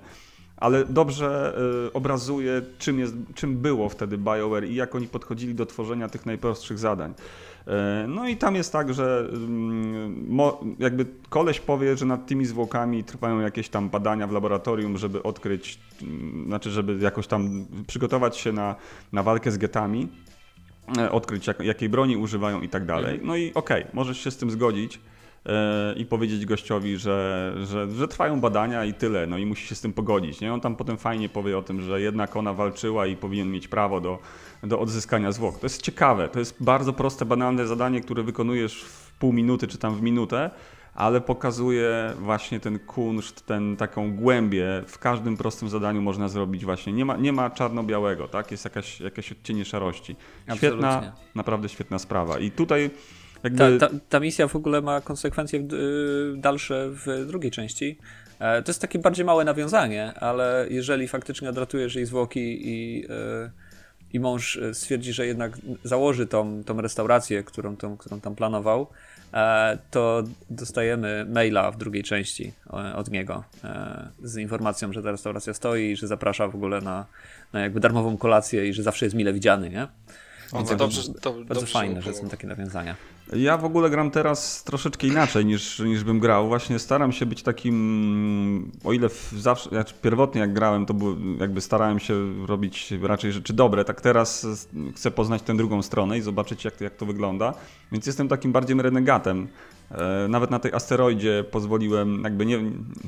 [0.57, 5.65] ale dobrze y, obrazuje, czym, jest, czym było wtedy BioWare i jak oni podchodzili do
[5.65, 7.13] tworzenia tych najprostszych zadań.
[7.67, 13.03] E, no i tam jest tak, że mm, jakby koleś powie, że nad tymi zwłokami
[13.03, 18.51] trwają jakieś tam badania w laboratorium, żeby odkryć, mm, znaczy żeby jakoś tam przygotować się
[18.51, 18.75] na,
[19.11, 20.07] na walkę z getami,
[20.97, 23.19] e, odkryć jak, jakiej broni używają i tak dalej.
[23.23, 24.99] No i okej, okay, możesz się z tym zgodzić,
[25.97, 29.81] i powiedzieć gościowi, że, że, że trwają badania i tyle, no i musi się z
[29.81, 30.41] tym pogodzić.
[30.41, 30.53] Nie?
[30.53, 34.01] On tam potem fajnie powie o tym, że jednak ona walczyła i powinien mieć prawo
[34.01, 34.19] do,
[34.63, 35.59] do odzyskania zwłok.
[35.59, 39.77] To jest ciekawe, to jest bardzo proste, banalne zadanie, które wykonujesz w pół minuty czy
[39.77, 40.49] tam w minutę,
[40.95, 44.83] ale pokazuje właśnie ten kunszt, ten, taką głębię.
[44.87, 46.93] W każdym prostym zadaniu można zrobić właśnie.
[46.93, 48.51] Nie ma, nie ma czarno-białego, tak?
[48.51, 50.15] Jest jakaś, jakieś odcienie szarości.
[50.55, 51.21] Świetna, Absolutnie.
[51.35, 52.39] naprawdę świetna sprawa.
[52.39, 52.89] I tutaj
[53.43, 53.77] jakby...
[53.79, 57.97] Ta, ta, ta, misja w ogóle ma konsekwencje y, dalsze w drugiej części.
[58.39, 63.51] E, to jest takie bardziej małe nawiązanie, ale jeżeli faktycznie odratujesz jej zwłoki i, y,
[64.13, 68.87] i mąż stwierdzi, że jednak założy tą, tą restaurację, którą, tą, którą tam planował,
[69.33, 73.43] e, to dostajemy maila w drugiej części e, od niego
[74.23, 77.05] z informacją, że ta restauracja stoi i że zaprasza w ogóle na,
[77.53, 79.87] na jakby darmową kolację i że zawsze jest mile widziany, nie?
[80.53, 82.95] Więc to dobrze, to, bardzo dobrze fajne, że są takie nawiązania.
[83.35, 86.47] Ja w ogóle gram teraz troszeczkę inaczej niż, niż bym grał.
[86.47, 91.61] Właśnie staram się być takim, o ile zawsze, znaczy pierwotnie jak grałem, to był, jakby
[91.61, 94.47] starałem się robić raczej rzeczy dobre, tak teraz
[94.95, 97.53] chcę poznać tę drugą stronę i zobaczyć jak, jak to wygląda.
[97.91, 99.47] Więc jestem takim bardziej renegatem.
[99.91, 102.59] E, nawet na tej asteroidzie pozwoliłem, jakby nie,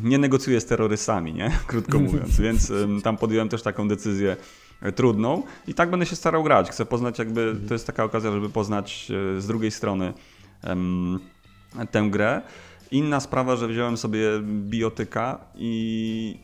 [0.03, 1.51] nie negocjuję z terrorystami, nie?
[1.67, 2.71] krótko mówiąc, więc
[3.03, 4.64] tam podjąłem też taką decyzję E,
[4.95, 6.69] trudną i tak będę się starał grać.
[6.69, 10.13] Chcę poznać jakby, to jest taka okazja, żeby poznać e, z drugiej strony
[10.67, 11.19] um,
[11.91, 12.41] tę grę.
[12.91, 14.29] Inna sprawa, że wziąłem sobie
[14.69, 16.39] biotyka i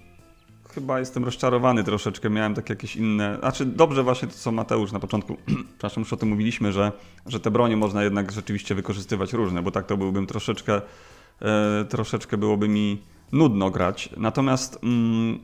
[0.74, 2.30] chyba jestem rozczarowany troszeczkę.
[2.30, 3.38] Miałem takie jakieś inne.
[3.40, 5.38] Znaczy, dobrze, właśnie to, co Mateusz na początku,
[5.70, 6.92] przepraszam, już o tym mówiliśmy, że,
[7.26, 10.82] że te bronie można jednak rzeczywiście wykorzystywać różne, bo tak to byłbym troszeczkę,
[11.42, 14.10] e, troszeczkę byłoby mi nudno grać.
[14.18, 15.40] Natomiast mm,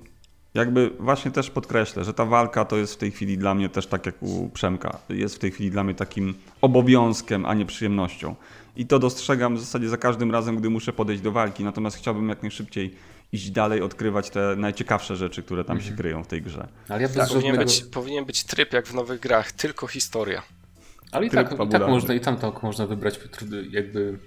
[0.53, 3.87] jakby właśnie też podkreślę, że ta walka to jest w tej chwili dla mnie też
[3.87, 8.35] tak jak u Przemka, jest w tej chwili dla mnie takim obowiązkiem, a nie przyjemnością.
[8.75, 12.29] I to dostrzegam w zasadzie za każdym razem, gdy muszę podejść do walki, natomiast chciałbym
[12.29, 12.95] jak najszybciej
[13.31, 15.91] iść dalej, odkrywać te najciekawsze rzeczy, które tam mhm.
[15.91, 16.67] się kryją w tej grze.
[16.89, 20.43] Ale ja tak, powinien, być, powinien być tryb jak w nowych grach, tylko historia.
[21.11, 23.19] Ale i tak, i tak można, i tam tak można wybrać
[23.71, 24.19] jakby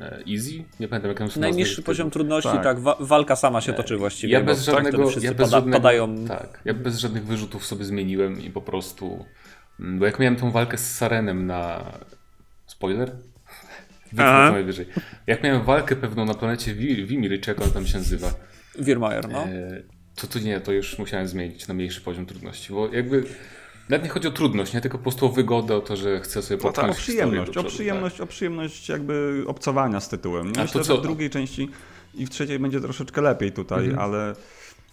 [0.00, 4.32] easy, nie pamiętam jak się Najniższy poziom trudności, tak, tak walka sama się toczy właściwie.
[4.32, 6.26] Ja bez żadnego, tak, ja bez pada, żadnego padają...
[6.28, 9.24] tak, ja bez żadnych wyrzutów sobie zmieniłem i po prostu,
[9.80, 11.92] mm, bo jak miałem tą walkę z Sarenem na
[12.66, 13.10] spoiler?
[14.12, 14.86] Wytnę najwyżej.
[15.26, 18.34] Jak miałem walkę pewną na planecie Wimir, czy jak on tam się nazywa?
[18.78, 19.44] Wirmajer, no.
[19.44, 19.82] E,
[20.14, 23.24] to, to nie, to już musiałem zmienić na mniejszy poziom trudności, bo jakby
[23.88, 26.42] nawet nie chodzi o trudność, nie tylko po prostu o wygodę, o to, że chcę
[26.42, 28.24] sobie no tak, o przyjemność, przodu, o przyjemność, tak.
[28.24, 30.46] o przyjemność jakby obcowania z tytułem.
[30.46, 30.94] Myślę, to co?
[30.94, 31.70] że w drugiej części
[32.14, 33.98] i w trzeciej będzie troszeczkę lepiej tutaj, mhm.
[33.98, 34.34] ale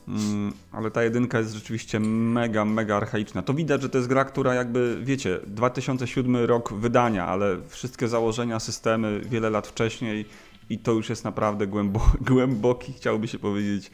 [0.08, 3.42] mm, ale ta jedynka jest rzeczywiście mega, mega archaiczna.
[3.42, 8.60] To widać, że to jest gra, która jakby, wiecie, 2007 rok wydania, ale wszystkie założenia,
[8.60, 10.26] systemy wiele lat wcześniej
[10.70, 13.92] i to już jest naprawdę głębo głęboki, chciałby się powiedzieć,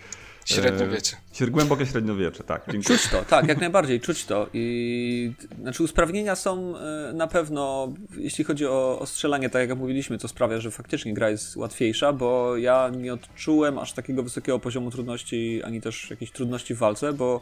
[0.56, 1.18] Średniowiecze.
[1.42, 2.62] E, głębokie średniowiecze, tak.
[2.72, 2.98] Dziękuję.
[2.98, 4.48] Czuć to, tak, jak najbardziej, czuć to.
[4.54, 10.18] I znaczy usprawnienia są e, na pewno, jeśli chodzi o, o strzelanie, tak jak mówiliśmy,
[10.18, 14.92] co sprawia, że faktycznie gra jest łatwiejsza, bo ja nie odczułem aż takiego wysokiego poziomu
[14.92, 17.42] trudności, ani też jakiejś trudności w walce, bo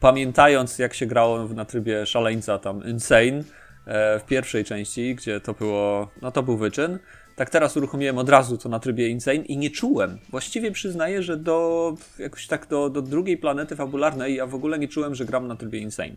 [0.00, 3.42] pamiętając jak się grało na trybie szaleńca tam Insane
[3.86, 6.98] e, w pierwszej części, gdzie to było, no to był wyczyn,
[7.36, 10.18] tak teraz uruchomiłem od razu to na trybie Insane i nie czułem.
[10.30, 14.88] Właściwie przyznaję, że do jakoś tak do, do drugiej planety fabularnej ja w ogóle nie
[14.88, 16.16] czułem, że gram na trybie Insane.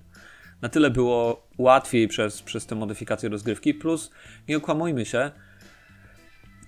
[0.62, 4.12] Na tyle było łatwiej przez, przez te modyfikacje rozgrywki, plus
[4.47, 5.32] nie okłamujmy się,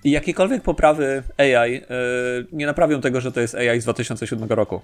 [0.03, 1.81] i jakiekolwiek poprawy AI yy,
[2.51, 4.81] nie naprawią tego, że to jest AI z 2007 roku.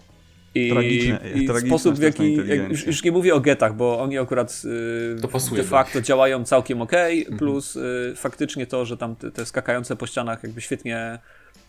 [0.56, 2.36] I, tragiczne, i sposób, w jaki.
[2.36, 6.82] Jak, już, już, nie mówię o getach, bo oni akurat y, de facto działają całkiem
[6.82, 7.38] ok, mhm.
[7.38, 11.20] plus y, faktycznie to, że tam te, te, skakające po ścianach jakby świetnie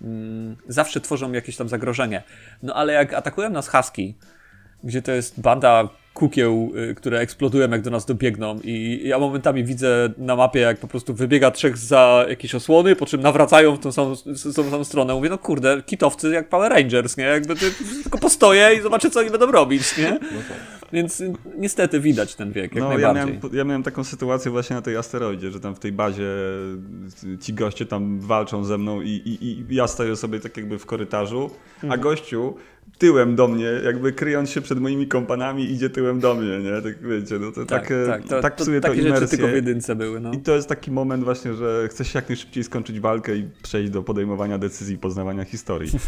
[0.02, 0.06] y,
[0.68, 2.22] zawsze tworzą jakieś tam zagrożenie.
[2.62, 4.14] No ale jak atakują nas Husky,
[4.84, 8.60] gdzie to jest banda kukieł, y, które eksplodują, jak do nas dobiegną.
[8.64, 13.06] I ja momentami widzę na mapie, jak po prostu wybiega trzech za jakieś osłony, po
[13.06, 14.14] czym nawracają w tą samą,
[14.56, 15.14] tą samą stronę.
[15.14, 17.24] Mówię, no kurde, kitowcy jak Power Rangers, nie?
[17.24, 17.54] Jakby
[18.02, 20.18] tylko postoję i zobaczę, co oni będą robić, nie?
[20.94, 21.22] Więc
[21.56, 24.96] niestety widać ten wiek, jak no, Ja miałem, ja miałem taką sytuację właśnie na tej
[24.96, 26.28] asteroidzie, że tam w tej bazie
[27.40, 30.86] ci goście tam walczą ze mną i, i, i ja stoję sobie tak jakby w
[30.86, 32.00] korytarzu, a mhm.
[32.00, 32.54] gościu
[32.98, 36.82] tyłem do mnie, jakby kryjąc się przed moimi kompanami, idzie tyłem do mnie, nie?
[36.82, 39.28] Tak wiecie, no to tak, tak, tak, to, tak psuje to, to imersję.
[39.28, 40.32] tylko w jedynce były, no.
[40.32, 43.90] I to jest taki moment właśnie, że chce się jak najszybciej skończyć walkę i przejść
[43.90, 45.90] do podejmowania decyzji, poznawania historii.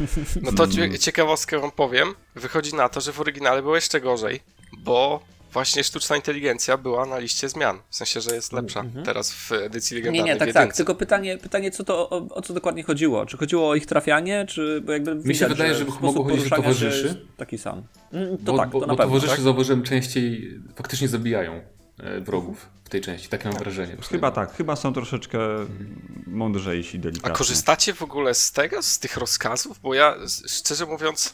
[0.43, 0.67] No to
[0.99, 2.09] ciekawostkę wam powiem.
[2.35, 4.41] Wychodzi na to, że w oryginale było jeszcze gorzej,
[4.87, 5.21] bo
[5.53, 7.79] właśnie sztuczna inteligencja była na liście zmian.
[7.91, 9.03] W sensie, że jest lepsza mm -hmm.
[9.03, 10.25] teraz w edycji legendarnej.
[10.25, 10.77] Nie, nie, tak, tak.
[10.77, 13.27] Tylko pytanie, pytanie co to, o, o, co dokładnie chodziło?
[13.27, 16.53] Czy chodziło o ich trafianie, czy bo jakby Mi się wydaje, że, że mogło chodzić
[16.53, 17.27] o towarzyszy.
[17.37, 17.83] Taki sam.
[18.13, 19.05] Mm, to bo, tak, to bo, na bo pewno.
[19.05, 19.41] Towarzyszy tak?
[19.41, 21.61] zauważyłem częściej faktycznie zabijają
[21.99, 23.29] e, wrogów w tej części.
[23.29, 23.63] Takie mam tak.
[23.63, 23.97] wrażenie.
[24.11, 26.01] Chyba tak, chyba są troszeczkę mhm.
[26.27, 27.33] mądrzejsi, delikatni.
[27.33, 29.81] A korzystacie w ogóle z tego, z tych rozkazów?
[29.81, 31.33] Bo ja szczerze mówiąc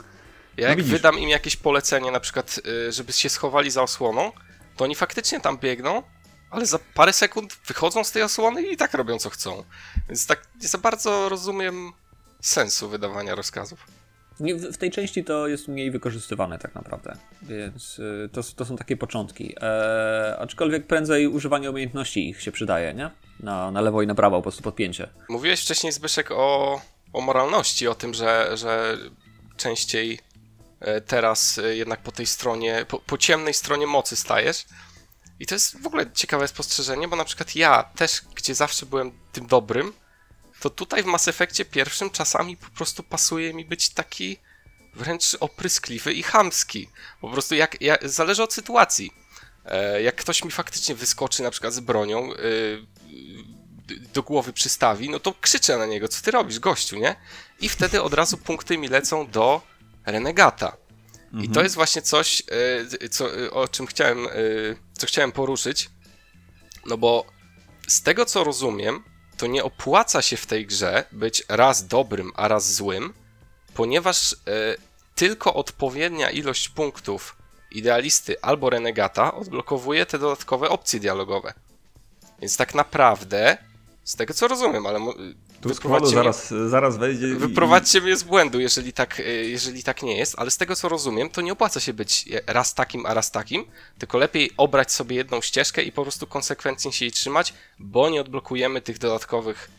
[0.56, 4.32] ja jak no wydam im jakieś polecenie, na przykład, y, żeby się schowali za osłoną,
[4.76, 6.02] to oni faktycznie tam biegną,
[6.50, 9.64] ale za parę sekund wychodzą z tej osłony i tak robią co chcą.
[10.08, 11.92] Więc tak nie za bardzo rozumiem
[12.40, 13.86] sensu wydawania rozkazów.
[14.72, 18.96] W tej części to jest mniej wykorzystywane tak naprawdę, więc y, to, to są takie
[18.96, 19.54] początki.
[19.60, 23.10] E, aczkolwiek prędzej używanie umiejętności ich się przydaje, nie?
[23.40, 25.08] Na, na lewo i na prawo, po prostu podpięcie.
[25.28, 26.80] Mówiłeś wcześniej, Zbyszek, o,
[27.12, 28.98] o moralności, o tym, że, że
[29.56, 30.18] częściej
[31.06, 34.64] teraz e, jednak po tej stronie, po, po, ciemnej stronie mocy stajesz.
[35.40, 39.12] I to jest w ogóle ciekawe spostrzeżenie, bo na przykład ja też, gdzie zawsze byłem
[39.32, 39.92] tym dobrym,
[40.60, 44.36] to tutaj w Mass Effectie pierwszym czasami po prostu pasuje mi być taki
[44.94, 46.88] wręcz opryskliwy i chamski.
[47.20, 49.10] Po prostu jak, jak zależy od sytuacji.
[49.64, 52.30] E, jak ktoś mi faktycznie wyskoczy na przykład z bronią,
[54.14, 57.16] do głowy przystawi, no to krzyczę na niego, co ty robisz, gościu, nie?
[57.60, 59.71] I wtedy od razu punkty mi lecą do
[60.06, 60.76] renegata.
[61.24, 61.44] Mhm.
[61.44, 61.64] I to mhm.
[61.64, 62.42] jest właśnie coś,
[63.02, 64.30] e, co, e, o czym chciałem, e,
[64.92, 65.90] co chciałem poruszyć.
[66.86, 67.26] No bo
[67.88, 69.04] z tego co rozumiem,
[69.36, 73.14] to nie opłaca się w tej grze być raz dobrym, a raz złym,
[73.74, 74.36] ponieważ
[75.14, 77.36] tylko odpowiednia ilość punktów
[77.70, 81.54] idealisty albo renegata odblokowuje te dodatkowe opcje dialogowe.
[82.40, 83.58] Więc tak naprawdę,
[84.04, 85.00] z tego co rozumiem, ale
[85.62, 87.26] tu składu zaraz, zaraz wejdzie.
[87.26, 88.02] Wyprowadźcie i...
[88.02, 91.30] mnie z błędu, jeżeli tak, e, jeżeli tak nie jest, ale z tego co rozumiem,
[91.30, 93.64] to nie opłaca się być raz takim, a raz takim,
[93.98, 98.20] tylko lepiej obrać sobie jedną ścieżkę i po prostu konsekwentnie się jej trzymać, bo nie
[98.20, 99.70] odblokujemy tych dodatkowych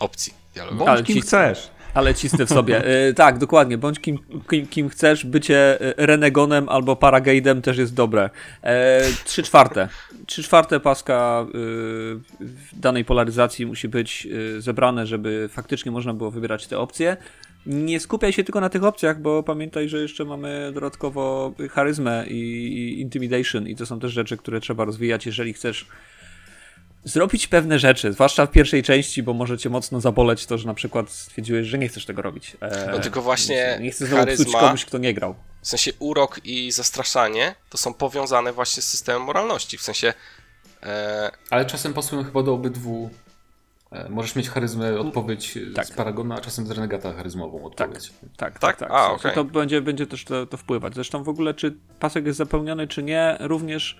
[0.00, 0.88] opcji dialogowych.
[0.88, 1.70] Ale kim chcesz.
[1.94, 2.84] Ale cisty w sobie.
[3.08, 3.78] E, tak, dokładnie.
[3.78, 4.18] Bądź kim,
[4.50, 5.26] kim, kim, chcesz.
[5.26, 8.30] Bycie e, renegonem albo paragadem też jest dobre.
[8.62, 9.88] E, trzy czwarte.
[10.26, 14.28] Trzy czwarte paska w danej polaryzacji musi być
[14.58, 17.16] zebrane, żeby faktycznie można było wybierać te opcje.
[17.66, 23.00] Nie skupiaj się tylko na tych opcjach, bo pamiętaj, że jeszcze mamy dodatkowo charyzmę i
[23.00, 25.86] intimidation i to są też rzeczy, które trzeba rozwijać, jeżeli chcesz
[27.04, 30.74] zrobić pewne rzeczy, zwłaszcza w pierwszej części, bo może cię mocno zaboleć to, że na
[30.74, 32.56] przykład stwierdziłeś, że nie chcesz tego robić.
[32.60, 35.34] E, no tylko właśnie nie chcesz znowu charyzma, komuś, kto nie grał.
[35.62, 40.14] W sensie urok i zastraszanie to są powiązane właśnie z systemem moralności, w sensie...
[40.82, 41.30] E...
[41.50, 43.10] Ale czasem pasują chyba do obydwu
[43.92, 45.86] e, Możesz mieć charyzmę, odpowiedź tak.
[45.86, 48.12] z Paragona, a czasem z Renegata charyzmową odpowiedź.
[48.36, 48.76] Tak, tak, tak.
[48.76, 48.90] tak.
[48.90, 49.32] A, okay.
[49.32, 50.94] To będzie, będzie też to, to, wpływać.
[50.94, 53.98] Zresztą w ogóle, czy pasek jest zapełniony, czy nie, również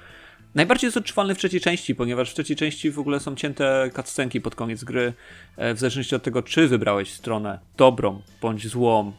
[0.54, 4.40] Najbardziej jest odczuwalny w trzeciej części, ponieważ w trzeciej części w ogóle są cięte cutscenki
[4.40, 5.12] pod koniec gry,
[5.56, 9.12] e, w zależności od tego, czy wybrałeś stronę dobrą bądź złą,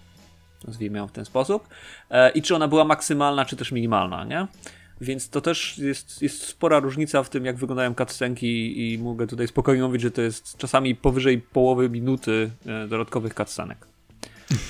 [0.68, 1.68] nazwijmy ją w ten sposób,
[2.10, 4.48] e, i czy ona była maksymalna, czy też minimalna, nie?
[5.02, 9.48] Więc to też jest, jest spora różnica w tym, jak wyglądają cutscenki i mogę tutaj
[9.48, 13.88] spokojnie mówić, że to jest czasami powyżej połowy minuty e, dodatkowych cutscenek.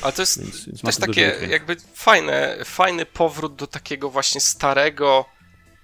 [0.01, 5.25] Ale to jest więc, więc też takie jakby fajne, fajny powrót do takiego właśnie starego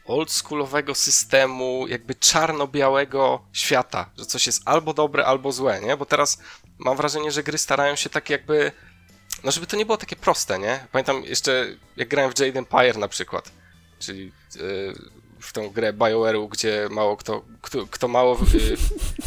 [0.06, 5.98] oldschoolowego systemu, jakby czarno-białego świata, że coś jest albo dobre, albo złe, nie?
[5.98, 6.40] Bo teraz
[6.80, 8.72] mam wrażenie, że gry starają się tak jakby,
[9.44, 10.88] no żeby to nie było takie proste, nie?
[10.92, 13.52] Pamiętam jeszcze, jak grałem w Jade Empire na przykład,
[14.00, 14.94] czyli yy,
[15.40, 18.78] w tą grę BioWare'u, gdzie mało kto, kto, kto mało, yy,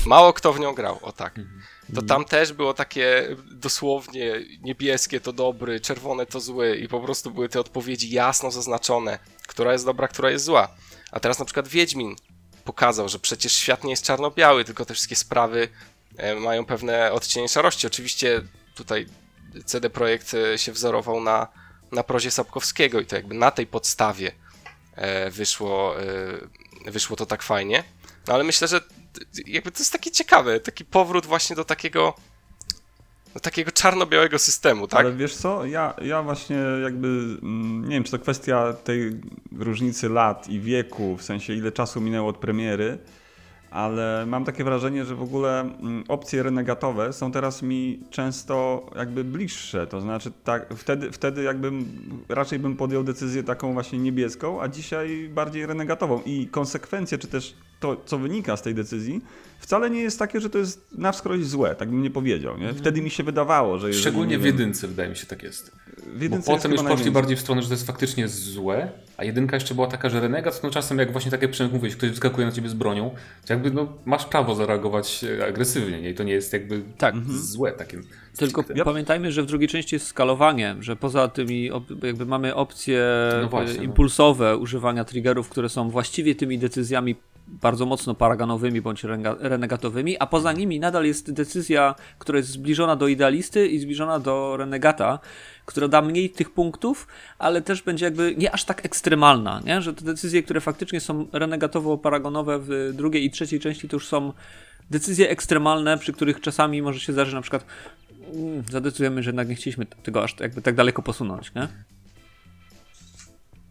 [0.07, 1.35] mało kto w nią grał, o tak.
[1.95, 7.31] To tam też było takie dosłownie niebieskie to dobry, czerwone to zły i po prostu
[7.31, 10.69] były te odpowiedzi jasno zaznaczone która jest dobra, która jest zła.
[11.13, 12.17] A teraz na przykład Wiedźmin
[12.65, 15.69] pokazał, że przecież świat nie jest czarno-biały, tylko te wszystkie sprawy
[16.17, 17.87] e, mają pewne odcienie szarości.
[17.87, 18.43] Oczywiście
[18.75, 19.07] tutaj
[19.65, 21.49] CD Projekt e, się wzorował na,
[21.93, 24.33] na prozie Sapkowskiego i to jakby na tej podstawie
[24.95, 25.95] e, wyszło,
[26.87, 27.85] wyszło to tak fajnie.
[28.29, 28.81] Ale myślę, że
[29.47, 32.15] jakby to jest takie ciekawe, taki powrót właśnie do takiego
[33.35, 35.01] no, takiego czarno-białego systemu, tak?
[35.01, 37.09] Ale wiesz co, ja, ja właśnie jakby,
[37.43, 39.21] mm, nie wiem, czy to kwestia tej
[39.59, 42.99] różnicy lat i wieku, w sensie ile czasu minęło od premiery,
[43.71, 49.25] ale mam takie wrażenie, że w ogóle mm, opcje renegatowe są teraz mi często jakby
[49.25, 49.87] bliższe.
[49.87, 51.71] To znaczy, tak, wtedy, wtedy jakby
[52.29, 56.23] raczej bym podjął decyzję taką właśnie niebieską, a dzisiaj bardziej renegatową.
[56.27, 59.21] I konsekwencje, czy też to, co wynika z tej decyzji,
[59.59, 62.59] wcale nie jest takie, że to jest na wskroś złe, tak bym nie powiedział.
[62.59, 62.75] Nie?
[62.75, 63.93] Wtedy mi się wydawało, że.
[63.93, 65.71] Szczególnie w jedynce, wydaje mi się, tak jest.
[66.17, 69.25] W jedynce Bo potem już poszli bardziej w stronę, że to jest faktycznie złe, a
[69.25, 72.47] jedynka jeszcze była taka, że renegat, no czasem jak właśnie tak jak mówiłeś, ktoś wyskakuje
[72.47, 73.11] na ciebie z bronią,
[73.47, 76.11] to jakby no, masz prawo zareagować e, agresywnie nie?
[76.11, 77.15] i to nie jest jakby tak.
[77.15, 77.39] Mhm.
[77.39, 77.99] złe takie.
[78.37, 78.85] Tylko yep.
[78.85, 81.71] pamiętajmy, że w drugiej części jest skalowanie, że poza tymi
[82.03, 83.05] jakby mamy opcje
[83.51, 83.83] no e, no.
[83.83, 84.57] impulsowe no.
[84.57, 89.05] używania triggerów, które są właściwie tymi decyzjami bardzo mocno paraganowymi bądź
[89.41, 94.57] renegatowymi, a poza nimi nadal jest decyzja, która jest zbliżona do idealisty i zbliżona do
[94.57, 95.19] renegata,
[95.65, 97.07] która da mniej tych punktów,
[97.39, 99.83] ale też będzie jakby nie aż tak ekstremalna, nie?
[99.83, 104.33] że te decyzje, które faktycznie są renegatowo-paragonowe w drugiej i trzeciej części, to już są
[104.91, 107.67] decyzje ekstremalne, przy których czasami może się zdarzyć na przykład
[108.35, 111.69] mm, zadecydujemy, że jednak nie chcieliśmy tego aż jakby tak daleko posunąć, nie?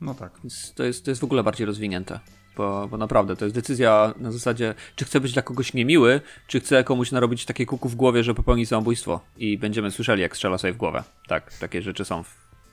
[0.01, 0.31] No tak.
[0.43, 2.19] Więc to jest, to jest w ogóle bardziej rozwinięte.
[2.57, 6.59] Bo, bo naprawdę to jest decyzja na zasadzie, czy chcę być dla kogoś niemiły, czy
[6.59, 9.21] chcę komuś narobić takie kuku w głowie, że popełni samobójstwo.
[9.37, 11.03] I będziemy słyszeli, jak strzela sobie w głowę.
[11.27, 12.29] Tak, takie rzeczy są w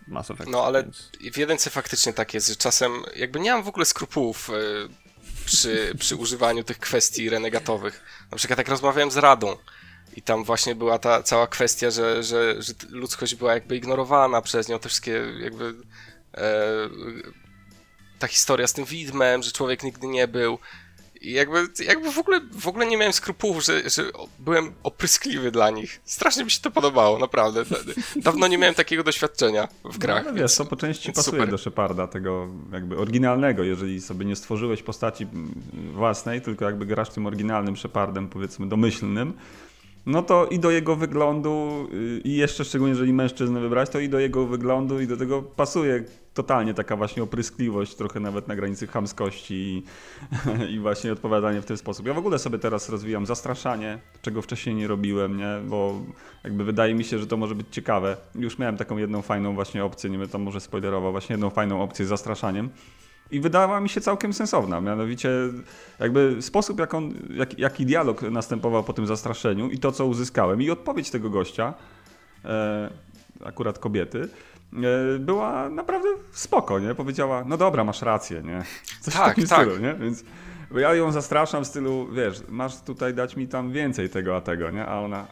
[0.08, 0.50] Mass Effect.
[0.50, 1.10] No ale więc...
[1.32, 5.94] w jedynce faktycznie tak jest, że czasem jakby nie mam w ogóle skrupułów y, przy,
[5.98, 8.02] przy używaniu tych kwestii renegatowych.
[8.30, 9.56] Na przykład jak rozmawiałem z Radą,
[10.16, 14.68] i tam właśnie była ta cała kwestia, że, że, że ludzkość była jakby ignorowana przez
[14.68, 15.74] nią, te wszystkie jakby
[16.34, 16.44] e,
[18.20, 20.58] ta historia z tym widmem, że człowiek nigdy nie był.
[21.20, 24.02] I jakby, jakby w, ogóle, w ogóle nie miałem skrupułów, że, że
[24.38, 26.00] byłem opryskliwy dla nich.
[26.04, 27.64] Strasznie mi się to podobało, naprawdę.
[28.16, 30.24] Dawno nie miałem takiego doświadczenia w grach.
[30.26, 31.50] No, wiesz, to po części pasuje super.
[31.50, 33.64] do Sheparda, tego jakby oryginalnego.
[33.64, 35.26] Jeżeli sobie nie stworzyłeś postaci
[35.92, 39.32] własnej, tylko jakby grasz tym oryginalnym Shepardem, powiedzmy domyślnym,
[40.06, 44.08] no to i do jego wyglądu, y, i jeszcze szczególnie jeżeli mężczyznę wybrać, to i
[44.08, 48.86] do jego wyglądu i do tego pasuje totalnie taka właśnie opryskliwość, trochę nawet na granicy
[48.86, 49.84] chamskości i,
[50.74, 52.06] i, właśnie odpowiadanie w ten sposób.
[52.06, 55.60] Ja w ogóle sobie teraz rozwijam zastraszanie, czego wcześniej nie robiłem, nie?
[55.68, 56.00] bo
[56.44, 58.16] jakby wydaje mi się, że to może być ciekawe.
[58.34, 61.82] Już miałem taką jedną fajną właśnie opcję, nie będę tam może spoilerował, właśnie jedną fajną
[61.82, 62.70] opcję z zastraszaniem
[63.30, 64.80] i wydała mi się całkiem sensowna.
[64.80, 65.30] Mianowicie,
[65.98, 70.62] jakby sposób, jak on, jak, jaki dialog następował po tym zastraszeniu i to, co uzyskałem,
[70.62, 71.74] i odpowiedź tego gościa
[72.44, 72.90] e,
[73.44, 74.28] akurat kobiety,
[74.72, 76.94] e, była naprawdę spoko, nie?
[76.94, 78.64] Powiedziała, no dobra, masz rację, nie?
[79.00, 79.60] Coś tak, w takim tak.
[79.60, 79.94] stylu, nie?
[79.94, 80.24] Więc
[80.74, 84.70] ja ją zastraszam w stylu, wiesz, masz tutaj dać mi tam więcej tego a tego,
[84.70, 84.86] nie?
[84.86, 85.26] A ona,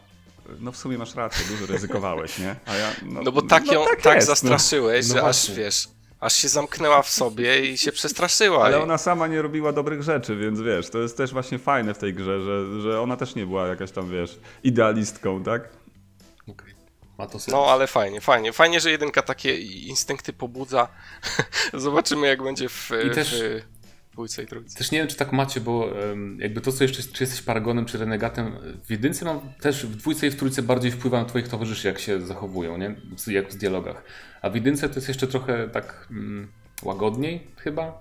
[0.60, 2.56] no w sumie masz rację, dużo ryzykowałeś, nie?
[2.66, 4.34] A ja, no, no bo tak no ją tak, tak jest, no.
[4.34, 5.14] zastraszyłeś, no.
[5.14, 5.88] że aż wiesz,
[6.20, 8.64] aż się zamknęła w sobie i się przestraszyła.
[8.64, 11.98] Ale ona sama nie robiła dobrych rzeczy, więc wiesz, to jest też właśnie fajne w
[11.98, 15.68] tej grze, że, że ona też nie była jakaś tam, wiesz, idealistką, tak?
[16.48, 16.74] Okay.
[17.48, 18.52] No, ale fajnie, fajnie.
[18.52, 20.88] Fajnie, że jedynka takie instynkty pobudza.
[21.74, 23.42] Zobaczymy, jak będzie w, I też...
[23.42, 23.77] w
[24.18, 24.78] dwójce i trójce.
[24.78, 25.90] Też nie wiem, czy tak macie, bo
[26.38, 28.52] jakby to, co jeszcze, czy jesteś paragonem, czy renegatem,
[28.84, 31.98] w jedynce mam też, w dwójce i w trójce bardziej wpływa na twoich towarzyszy, jak
[31.98, 32.96] się zachowują, nie?
[33.26, 34.02] Jak w dialogach.
[34.42, 36.48] A w jedynce to jest jeszcze trochę tak mm,
[36.82, 37.98] łagodniej chyba,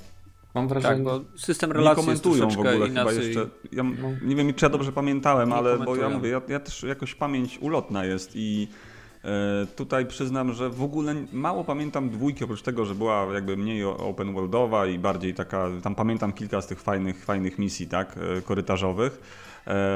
[0.53, 0.95] Mam wrażenie.
[0.95, 2.93] Tak, bo system relacji nie komentują w ogóle inaczej.
[2.93, 3.49] chyba jeszcze.
[3.72, 4.09] Ja, no.
[4.22, 7.59] Nie wiem, czy ja dobrze pamiętałem, ale bo ja mówię, ja, ja, też jakoś pamięć
[7.61, 8.68] ulotna jest i
[9.76, 14.34] tutaj przyznam, że w ogóle mało pamiętam dwójki, oprócz tego, że była jakby mniej open
[14.34, 19.22] worldowa i bardziej taka, tam pamiętam kilka z tych fajnych, fajnych misji, tak, e, korytarzowych.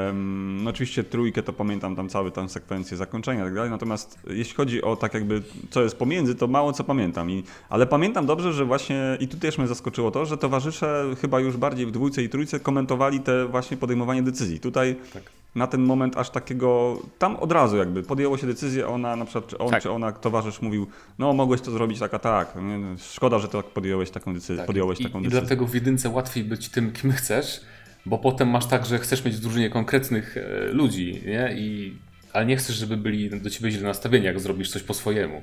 [0.06, 4.54] Um, oczywiście trójkę to pamiętam tam całe tam sekwencje zakończenia i tak dalej, natomiast jeśli
[4.54, 7.30] chodzi o tak jakby co jest pomiędzy, to mało co pamiętam.
[7.30, 11.40] I, ale pamiętam dobrze, że właśnie i tu też mnie zaskoczyło to, że towarzysze chyba
[11.40, 14.60] już bardziej w dwójce i trójce komentowali te właśnie podejmowanie decyzji.
[14.60, 19.16] Tutaj tak na ten moment aż takiego, tam od razu jakby podjęło się decyzję, ona
[19.16, 19.82] na przykład, czy on, tak.
[19.82, 20.86] czy ona, towarzysz mówił,
[21.18, 22.54] no mogłeś to zrobić tak, a tak,
[22.98, 24.56] szkoda, że tak podjąłeś taką decyzję.
[24.56, 24.66] Tak.
[24.66, 25.40] Podjąłeś I, taką I decyzję.
[25.40, 27.60] dlatego w jedynce łatwiej być tym, kim chcesz,
[28.06, 31.54] bo potem masz tak, że chcesz mieć w drużynie konkretnych e, ludzi, nie?
[31.56, 31.96] I,
[32.32, 35.42] ale nie chcesz, żeby byli do ciebie źle nastawieni, jak zrobisz coś po swojemu.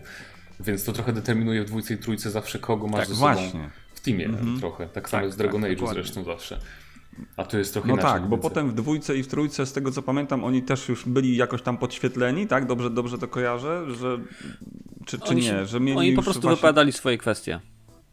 [0.59, 3.69] Więc to trochę determinuje w dwójce i trójce zawsze kogo masz tak, ze sobą właśnie.
[3.93, 4.59] w teamie mm-hmm.
[4.59, 4.87] trochę.
[4.87, 6.59] Tak samo tak, z Dragon tak, Age zresztą zawsze.
[7.37, 9.91] A tu jest trochę No tak, bo potem w dwójce i w trójce, z tego
[9.91, 12.65] co pamiętam, oni też już byli jakoś tam podświetleni, tak?
[12.65, 14.17] Dobrze, dobrze to kojarzę, że
[15.05, 16.55] czy, czy nie, się, że mieli Oni po prostu właśnie...
[16.55, 17.59] wypowiadali swoje kwestie.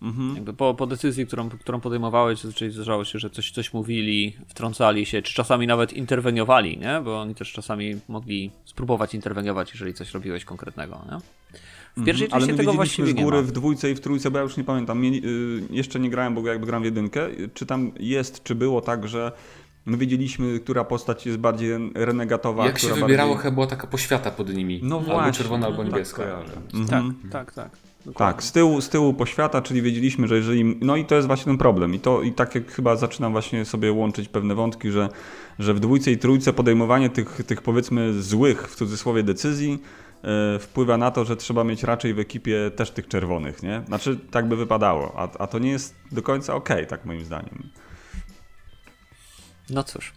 [0.02, 0.34] Mhm.
[0.34, 5.06] Jakby po, po decyzji, którą, którą podejmowałeś, zazwyczaj zdarzało się, że coś, coś mówili, wtrącali
[5.06, 7.00] się, czy czasami nawet interweniowali, nie?
[7.04, 11.18] Bo oni też czasami mogli spróbować interweniować, jeżeli coś robiłeś konkretnego, nie?
[11.96, 12.40] W pierwszej mhm.
[12.40, 14.56] części Ale my tego właściwie z góry w dwójce i w trójce, bo ja już
[14.56, 18.42] nie pamiętam, Mieli, y, jeszcze nie grałem, bo jakby gram w jedynkę, czy tam jest,
[18.42, 19.32] czy było tak, że
[19.86, 22.66] My wiedzieliśmy, która postać jest bardziej renegatowa.
[22.66, 23.42] Jak się wybierało, bardziej...
[23.42, 24.80] chyba była taka poświata pod nimi.
[24.82, 25.32] No albo właśnie.
[25.32, 26.22] czerwona, albo tak niebieska.
[26.22, 27.14] Tak, mhm.
[27.30, 27.54] tak, tak.
[27.54, 27.70] tak.
[28.14, 30.76] Tak, z tyłu, z tyłu poświata, czyli wiedzieliśmy, że jeżeli.
[30.80, 31.94] No i to jest właśnie ten problem.
[31.94, 35.08] I to i tak jak chyba zaczynam właśnie sobie łączyć pewne wątki, że,
[35.58, 39.78] że w dwójce i trójce podejmowanie tych, tych powiedzmy złych w cudzysłowie decyzji
[40.60, 43.82] wpływa na to, że trzeba mieć raczej w ekipie też tych czerwonych, nie?
[43.86, 47.70] Znaczy, tak by wypadało, a, a to nie jest do końca ok, tak moim zdaniem.
[49.70, 50.12] No cóż.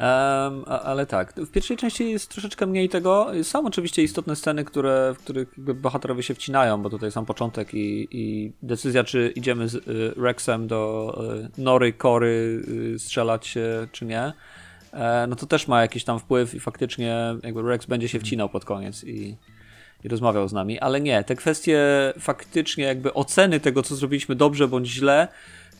[0.00, 3.30] Um, ale tak, w pierwszej części jest troszeczkę mniej tego.
[3.42, 8.08] Są oczywiście istotne sceny, które, w których bohaterowie się wcinają, bo tutaj sam początek i,
[8.10, 11.12] i decyzja, czy idziemy z y, Rexem do
[11.56, 12.62] y, Nory, Kory
[12.94, 14.32] y, strzelać się, czy nie.
[14.92, 18.48] E, no to też ma jakiś tam wpływ i faktycznie jakby Rex będzie się wcinał
[18.48, 19.36] pod koniec i,
[20.04, 21.80] i rozmawiał z nami, ale nie, te kwestie
[22.18, 25.28] faktycznie jakby oceny tego, co zrobiliśmy dobrze bądź źle,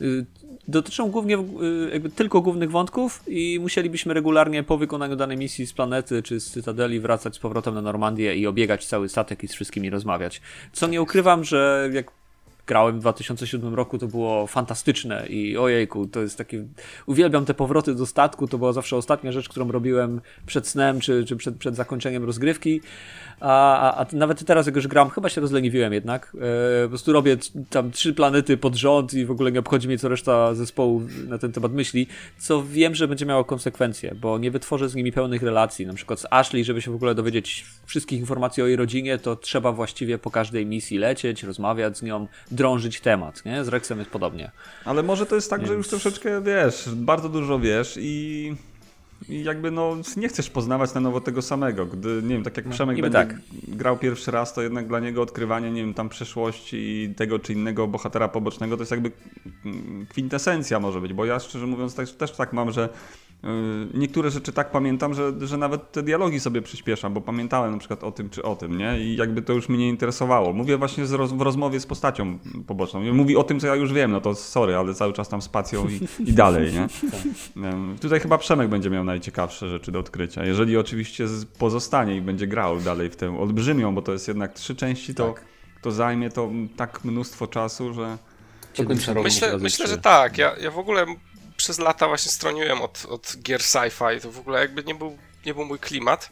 [0.00, 0.26] y,
[0.68, 5.72] dotyczą głównie y, jakby tylko głównych wątków i musielibyśmy regularnie po wykonaniu danej misji z
[5.72, 9.52] planety czy z Cytadeli wracać z powrotem na Normandię i obiegać cały statek i z
[9.52, 10.40] wszystkimi rozmawiać.
[10.72, 12.21] Co nie ukrywam, że jak
[12.66, 16.64] grałem w 2007 roku, to było fantastyczne i ojejku, to jest takie,
[17.06, 21.24] uwielbiam te powroty do statku, to była zawsze ostatnia rzecz, którą robiłem przed snem, czy,
[21.24, 22.80] czy przed, przed zakończeniem rozgrywki,
[23.42, 27.36] a, a, nawet teraz, jak już gram, chyba się rozleniwiłem jednak, e, po prostu robię
[27.70, 31.38] tam trzy planety pod rząd i w ogóle nie obchodzi mnie, co reszta zespołu na
[31.38, 32.06] ten temat myśli,
[32.38, 36.20] co wiem, że będzie miało konsekwencje, bo nie wytworzę z nimi pełnych relacji, na przykład
[36.20, 40.18] z Ashley, żeby się w ogóle dowiedzieć wszystkich informacji o jej rodzinie, to trzeba właściwie
[40.18, 43.64] po każdej misji lecieć, rozmawiać z nią, drążyć temat, nie?
[43.64, 44.50] Z Rexem jest podobnie.
[44.84, 45.68] Ale może to jest tak, Więc...
[45.68, 48.54] że już troszeczkę wiesz, bardzo dużo wiesz i
[49.28, 51.86] i jakby no nie chcesz poznawać na nowo tego samego.
[51.86, 53.36] Gdy, nie wiem, tak jak no, Przemek będzie tak.
[53.68, 57.52] grał pierwszy raz, to jednak dla niego odkrywanie, nie wiem, tam przeszłości i tego czy
[57.52, 59.10] innego bohatera pobocznego to jest jakby
[59.64, 62.88] mm, kwintesencja może być, bo ja szczerze mówiąc też, też tak mam, że
[63.94, 68.04] niektóre rzeczy tak pamiętam, że, że nawet te dialogi sobie przyspieszam, bo pamiętałem na przykład
[68.04, 69.00] o tym czy o tym, nie?
[69.00, 70.52] I jakby to już mnie nie interesowało.
[70.52, 73.14] Mówię właśnie roz, w rozmowie z postacią poboczną.
[73.14, 75.88] Mówi o tym, co ja już wiem, no to sorry, ale cały czas tam spacją
[75.88, 76.88] i, i dalej, nie?
[78.00, 80.44] Tutaj chyba Przemek będzie miał najciekawsze rzeczy do odkrycia.
[80.44, 81.26] Jeżeli oczywiście
[81.58, 85.32] pozostanie i będzie grał dalej w tę olbrzymią, bo to jest jednak trzy części, to,
[85.32, 85.44] tak.
[85.82, 88.18] to zajmie to tak mnóstwo czasu, że...
[89.24, 90.38] Myślę, myślę, że tak.
[90.38, 91.06] Ja, ja w ogóle
[91.62, 95.54] przez lata właśnie stroniłem od, od gier sci-fi, to w ogóle jakby nie był, nie
[95.54, 96.30] był mój klimat.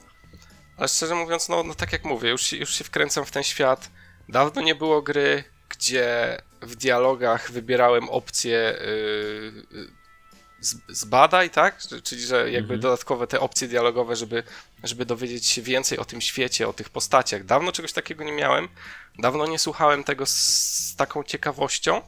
[0.77, 3.91] ale szczerze mówiąc, no, no tak jak mówię, już, już się wkręcam w ten świat.
[4.29, 8.79] Dawno nie było gry, gdzie w dialogach wybierałem opcję
[9.71, 9.89] yy,
[10.89, 11.79] zbadaj, tak?
[12.05, 12.81] Czyli, że jakby mhm.
[12.81, 14.43] dodatkowe te opcje dialogowe, żeby,
[14.83, 17.45] żeby dowiedzieć się więcej o tym świecie, o tych postaciach.
[17.45, 18.69] Dawno czegoś takiego nie miałem,
[19.19, 20.37] dawno nie słuchałem tego z,
[20.91, 22.03] z taką ciekawością,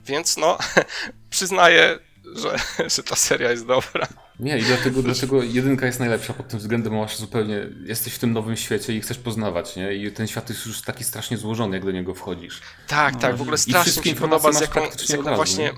[0.00, 0.58] więc no,
[1.30, 1.98] przyznaję,
[2.34, 2.56] że,
[2.96, 4.06] że ta seria jest dobra.
[4.40, 8.32] Nie, i dlatego, dlatego jedynka jest najlepsza pod tym względem, masz zupełnie, jesteś w tym
[8.32, 9.94] nowym świecie i chcesz poznawać, nie?
[9.94, 12.60] I ten świat jest już taki strasznie złożony, jak do niego wchodzisz.
[12.86, 15.72] Tak, no, tak, w ogóle strasznie mi się podoba, z jaką, z jaką właśnie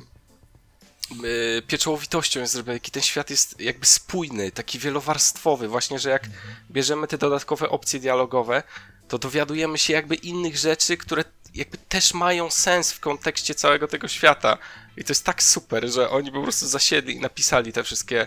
[1.22, 6.22] yy, pieczołowitością jest zrobiony, jaki ten świat jest jakby spójny, taki wielowarstwowy, właśnie, że jak
[6.70, 8.62] bierzemy te dodatkowe opcje dialogowe,
[9.08, 11.24] to dowiadujemy się jakby innych rzeczy, które
[11.54, 14.58] jakby też mają sens w kontekście całego tego świata.
[14.96, 18.26] I to jest tak super, że oni po prostu zasiedli i napisali te wszystkie,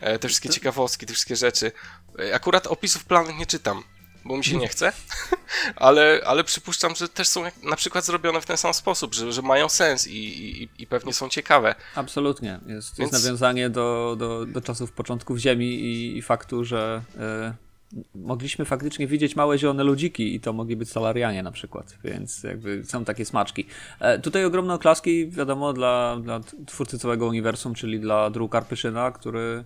[0.00, 1.72] e, te wszystkie ciekawostki, te wszystkie rzeczy.
[2.18, 3.82] E, akurat opisów planów nie czytam,
[4.24, 4.92] bo mi się nie chce,
[5.76, 9.42] ale, ale przypuszczam, że też są na przykład zrobione w ten sam sposób, że, że
[9.42, 10.16] mają sens i,
[10.62, 11.74] i, i pewnie są ciekawe.
[11.94, 12.60] Absolutnie.
[12.66, 13.12] Jest, Więc...
[13.12, 17.71] jest nawiązanie do, do, do czasów początków Ziemi i, i faktu, że y,
[18.14, 22.84] mogliśmy faktycznie widzieć małe zielone ludziki i to mogli być salarianie na przykład, więc jakby
[22.84, 23.66] są takie smaczki.
[24.00, 29.64] E, tutaj ogromne oklaski, wiadomo, dla, dla twórcy całego uniwersum, czyli dla Drew Karpyszyna, który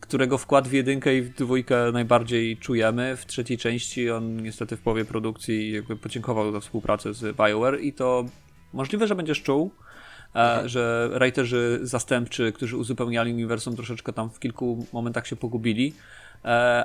[0.00, 3.16] którego wkład w jedynkę i w dwójkę najbardziej czujemy.
[3.16, 7.92] W trzeciej części on niestety w połowie produkcji jakby podziękował za współpracę z BioWare i
[7.92, 8.24] to
[8.72, 9.70] możliwe, że będziesz czuł,
[10.34, 10.68] e, mhm.
[10.68, 15.94] że writerzy zastępczy, którzy uzupełniali uniwersum troszeczkę tam w kilku momentach się pogubili,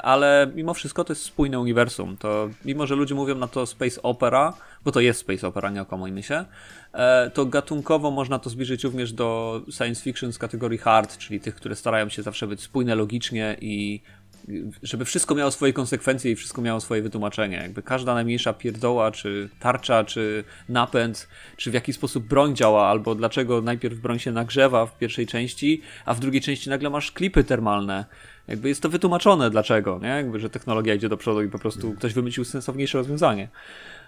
[0.03, 2.18] ale mimo wszystko to jest spójne uniwersum.
[2.18, 4.53] To mimo, że ludzie mówią na to space opera,
[4.86, 6.45] bo to jest space opera, nie okłamujmy się,
[6.93, 11.55] E, to gatunkowo można to zbliżyć również do science fiction z kategorii hard, czyli tych,
[11.55, 14.01] które starają się zawsze być spójne logicznie i
[14.84, 17.57] żeby wszystko miało swoje konsekwencje i wszystko miało swoje wytłumaczenie.
[17.57, 23.16] Jakby każda najmniejsza pierdoła, czy tarcza, czy napęd, czy w jaki sposób broń działa, albo
[23.16, 27.43] dlaczego najpierw broń się nagrzewa w pierwszej części, a w drugiej części nagle masz klipy
[27.43, 28.05] termalne.
[28.48, 30.08] Jakby jest to wytłumaczone dlaczego, nie?
[30.08, 33.48] Jakby, że technologia idzie do przodu i po prostu ktoś wymyślił sensowniejsze rozwiązanie.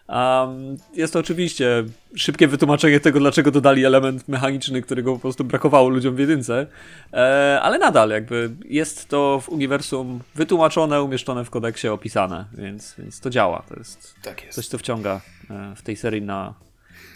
[0.07, 1.83] Um, jest to oczywiście
[2.15, 6.67] szybkie wytłumaczenie tego, dlaczego dodali element mechaniczny, którego po prostu brakowało ludziom w jedynce,
[7.13, 13.19] e, ale nadal jakby jest to w uniwersum wytłumaczone, umieszczone w kodeksie, opisane, więc, więc
[13.19, 13.63] to działa.
[13.69, 16.53] To jest, tak jest coś, co wciąga e, w tej serii na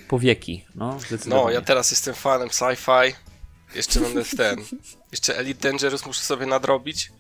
[0.08, 0.66] powieki.
[0.76, 3.14] No, no ja teraz jestem fanem sci-fi.
[3.76, 4.60] Jeszcze będę w ten.
[5.12, 7.12] Jeszcze Elite Dangerous muszę sobie nadrobić.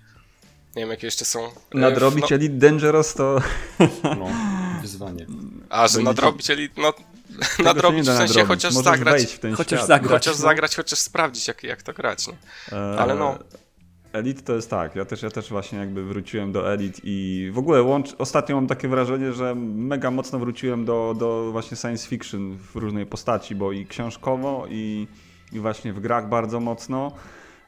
[0.75, 1.45] Nie wiem, jakie jeszcze są.
[1.45, 2.35] E, nadrobić no...
[2.35, 3.41] Elite Dangerous to.
[4.03, 4.29] No,
[4.81, 5.25] wyzwanie.
[5.69, 6.81] A, że nadrobić Elite.
[6.81, 6.93] No,
[7.63, 8.47] nadrobić w sensie nadrobić.
[8.47, 9.39] chociaż Możesz zagrać.
[9.57, 9.87] chociaż świat.
[9.87, 10.11] zagrać.
[10.11, 10.41] Chociaż no.
[10.41, 12.27] zagrać, chociaż sprawdzić, jak, jak to grać.
[12.27, 12.33] Nie?
[12.77, 13.39] E, Ale no.
[14.13, 17.57] Elite to jest tak, ja też, ja też właśnie jakby wróciłem do Elite i w
[17.57, 22.57] ogóle łącz, ostatnio mam takie wrażenie, że mega mocno wróciłem do, do właśnie science fiction
[22.57, 25.07] w różnej postaci, bo i książkowo i,
[25.51, 27.11] i właśnie w grach bardzo mocno.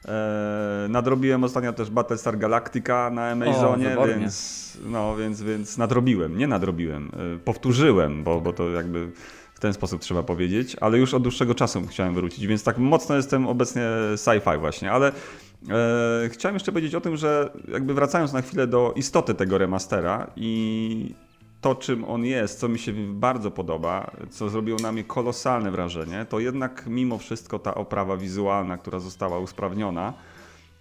[0.08, 6.46] E, nadrobiłem ostatnio też Battlestar Galactica na Amazonie, o, więc, no, więc, więc nadrobiłem, nie
[6.46, 9.12] nadrobiłem, e, powtórzyłem, bo, bo to jakby
[9.54, 13.16] w ten sposób trzeba powiedzieć, ale już od dłuższego czasu chciałem wrócić, więc tak mocno
[13.16, 13.82] jestem obecnie
[14.16, 18.92] sci-fi właśnie, ale e, chciałem jeszcze powiedzieć o tym, że jakby wracając na chwilę do
[18.96, 21.14] istoty tego remastera i
[21.60, 26.26] to, czym on jest, co mi się bardzo podoba, co zrobiło na mnie kolosalne wrażenie,
[26.28, 30.12] to jednak mimo wszystko ta oprawa wizualna, która została usprawniona.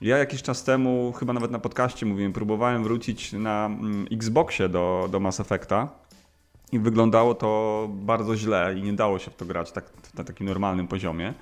[0.01, 5.07] Ja jakiś czas temu, chyba nawet na podcaście mówiłem, próbowałem wrócić na mm, Xboxie do,
[5.11, 5.88] do Mass Effecta
[6.71, 9.86] i wyglądało to bardzo źle i nie dało się w to grać tak,
[10.17, 11.34] na takim normalnym poziomie.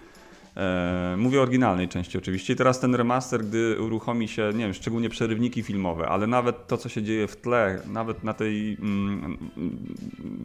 [0.58, 2.54] E, mówię o oryginalnej części oczywiście.
[2.54, 6.78] I teraz ten remaster, gdy uruchomi się, nie wiem, szczególnie przerywniki filmowe, ale nawet to,
[6.78, 9.38] co się dzieje w tle, nawet na tej, mm,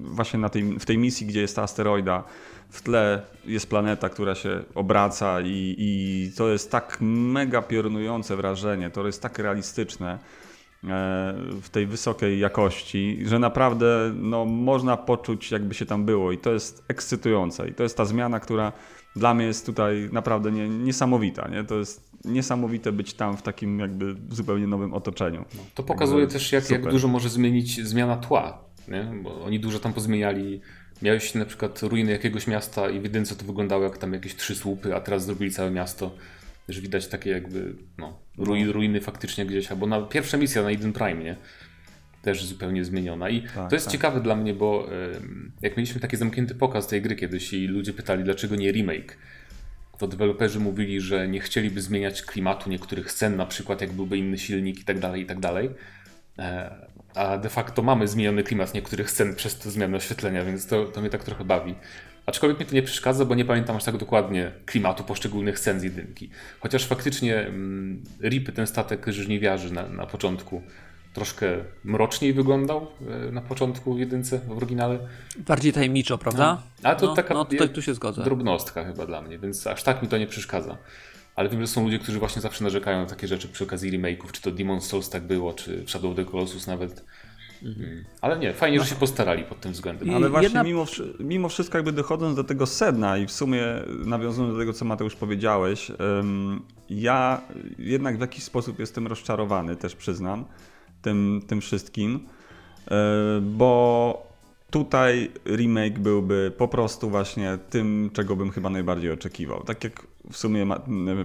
[0.00, 2.24] właśnie na tej, w tej misji, gdzie jest ta asteroida,
[2.70, 8.90] w tle jest planeta, która się obraca i, i to jest tak mega piorunujące wrażenie,
[8.90, 10.18] to jest tak realistyczne e,
[11.62, 16.52] w tej wysokiej jakości, że naprawdę no, można poczuć, jakby się tam było, i to
[16.52, 17.68] jest ekscytujące.
[17.68, 18.72] I to jest ta zmiana, która
[19.16, 21.48] dla mnie jest tutaj naprawdę nie, niesamowita.
[21.48, 21.64] Nie?
[21.64, 25.44] To jest niesamowite być tam w takim jakby zupełnie nowym otoczeniu.
[25.54, 28.64] No, to pokazuje też, jak, jak dużo może zmienić zmiana tła.
[28.88, 29.12] Nie?
[29.22, 30.60] Bo oni dużo tam pozmieniali.
[31.02, 34.54] Miałeś na przykład ruiny jakiegoś miasta i w jedynce to wyglądało jak tam jakieś trzy
[34.54, 36.14] słupy, a teraz zrobili całe miasto.
[36.68, 40.92] Że widać takie jakby no, ruiny, ruiny faktycznie gdzieś, albo na pierwsza misja na Eden
[40.92, 41.36] Prime, nie?
[42.22, 43.28] Też zupełnie zmieniona.
[43.28, 43.92] I tak, to jest tak.
[43.92, 44.88] ciekawe dla mnie, bo
[45.62, 49.16] jak mieliśmy taki zamknięty pokaz tej gry kiedyś i ludzie pytali, dlaczego nie remake,
[50.02, 54.38] to deweloperzy mówili, że nie chcieliby zmieniać klimatu niektórych scen, na przykład jak byłby inny
[54.38, 55.70] silnik i tak dalej, i tak dalej.
[56.38, 56.74] E,
[57.14, 61.00] a de facto mamy zmieniony klimat niektórych scen przez tę zmianę oświetlenia, więc to, to
[61.00, 61.74] mnie tak trochę bawi.
[62.26, 65.82] Aczkolwiek mi to nie przeszkadza, bo nie pamiętam aż tak dokładnie klimatu poszczególnych scen z
[65.82, 66.30] jedynki.
[66.60, 70.62] Chociaż faktycznie mm, Rip, ten statek żniwiarzy na, na początku,
[71.12, 71.46] troszkę
[71.84, 72.86] mroczniej wyglądał
[73.28, 74.98] e, na początku w jedynce w oryginale.
[75.38, 76.62] Bardziej tajemniczo, prawda?
[76.82, 76.90] No.
[76.90, 78.24] A to no, taka no, tutaj, tu się zgodzę.
[78.24, 80.78] drobnostka chyba dla mnie, więc aż tak mi to nie przeszkadza.
[81.36, 84.32] Ale wiem, że są ludzie, którzy właśnie zawsze narzekają na takie rzeczy przy okazji remake'ów,
[84.32, 87.04] czy to Demon Souls tak było, czy Shadow of the Colossus nawet.
[87.62, 88.04] Mhm.
[88.20, 90.10] Ale nie, fajnie, że się postarali pod tym względem.
[90.10, 90.62] Ale właśnie jedna...
[90.62, 90.86] mimo,
[91.20, 93.64] mimo wszystko jakby dochodząc do tego sedna i w sumie
[94.04, 95.92] nawiązując do tego, co Mateusz powiedziałeś,
[96.90, 97.40] ja
[97.78, 100.44] jednak w jakiś sposób jestem rozczarowany, też przyznam,
[101.02, 102.20] tym, tym wszystkim,
[102.90, 104.32] e, bo
[104.70, 109.62] tutaj remake byłby po prostu właśnie tym, czego bym chyba najbardziej oczekiwał.
[109.62, 110.66] Tak jak w sumie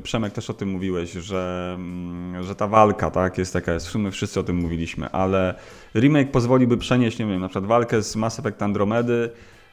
[0.04, 3.88] Przemek też o tym mówiłeś, że, mm, że ta walka tak, jest taka jest.
[3.88, 5.56] W sumie wszyscy o tym mówiliśmy, ale
[5.96, 9.30] remake pozwoliłby przenieść, nie wiem, na przykład walkę z Mass Effect Andromedy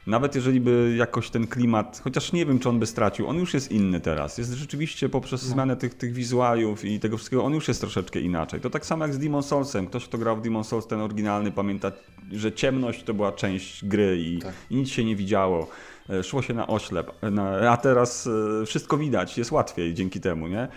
[0.07, 3.53] nawet jeżeli by jakoś ten klimat, chociaż nie wiem, czy on by stracił, on już
[3.53, 4.37] jest inny teraz.
[4.37, 5.49] Jest rzeczywiście poprzez no.
[5.53, 8.61] zmianę tych, tych wizualiów i tego wszystkiego, on już jest troszeczkę inaczej.
[8.61, 9.87] To tak samo jak z Demon Soulsem.
[9.87, 11.91] Ktoś, kto grał w Demon Souls, ten oryginalny, pamięta,
[12.31, 14.53] że ciemność to była część gry i, tak.
[14.69, 15.67] i nic się nie widziało.
[16.09, 17.11] E, szło się na oślep,
[17.61, 18.29] e, a teraz
[18.61, 20.67] e, wszystko widać, jest łatwiej dzięki temu, nie?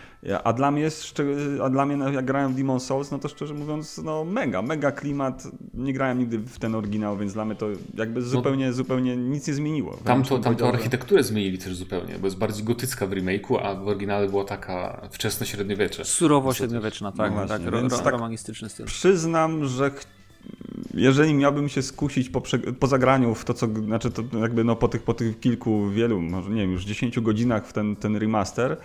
[0.45, 1.15] A dla mnie, jest,
[1.63, 4.63] a dla mnie no, jak grałem w Demon Souls, no to szczerze mówiąc, no mega,
[4.63, 5.43] mega klimat,
[5.75, 9.17] nie grałem nigdy w ten oryginał, więc dla mnie to jakby no zupełnie, no, zupełnie
[9.17, 9.99] nic nie zmieniło.
[10.05, 13.75] Tam to, tam to architekturę zmienili też zupełnie, bo jest bardziej gotycka w remake'u, a
[13.75, 16.05] w oryginale była taka wczesno-średniowiecze.
[16.05, 18.87] Surowo średniowieczna, tak, no tak, ro, ro, tak romanistyczny styl.
[18.87, 19.91] Przyznam, że
[20.95, 22.43] jeżeli miałbym się skusić po,
[22.81, 26.21] po zagraniu w to, co, znaczy to jakby no po tych, po tych kilku, wielu,
[26.21, 28.77] może nie wiem, już 10 godzinach w ten, ten remaster,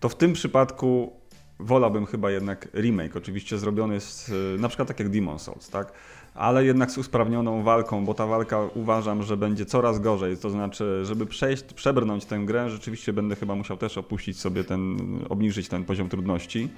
[0.00, 1.12] to w tym przypadku
[1.58, 4.30] wolałbym chyba jednak remake, oczywiście zrobiony z,
[4.60, 5.92] na przykład tak jak Demon Souls, tak?
[6.34, 10.36] Ale jednak z usprawnioną walką, bo ta walka uważam, że będzie coraz gorzej.
[10.36, 14.98] To znaczy, żeby przejść, przebrnąć tę grę, rzeczywiście będę chyba musiał też opuścić sobie ten,
[15.28, 16.68] obniżyć ten poziom trudności.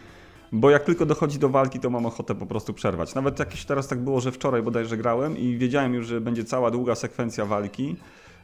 [0.52, 3.14] Bo jak tylko dochodzi do walki, to mam ochotę po prostu przerwać.
[3.14, 6.70] Nawet jakieś teraz tak było, że wczoraj bodajże grałem i wiedziałem już, że będzie cała
[6.70, 7.96] długa sekwencja walki,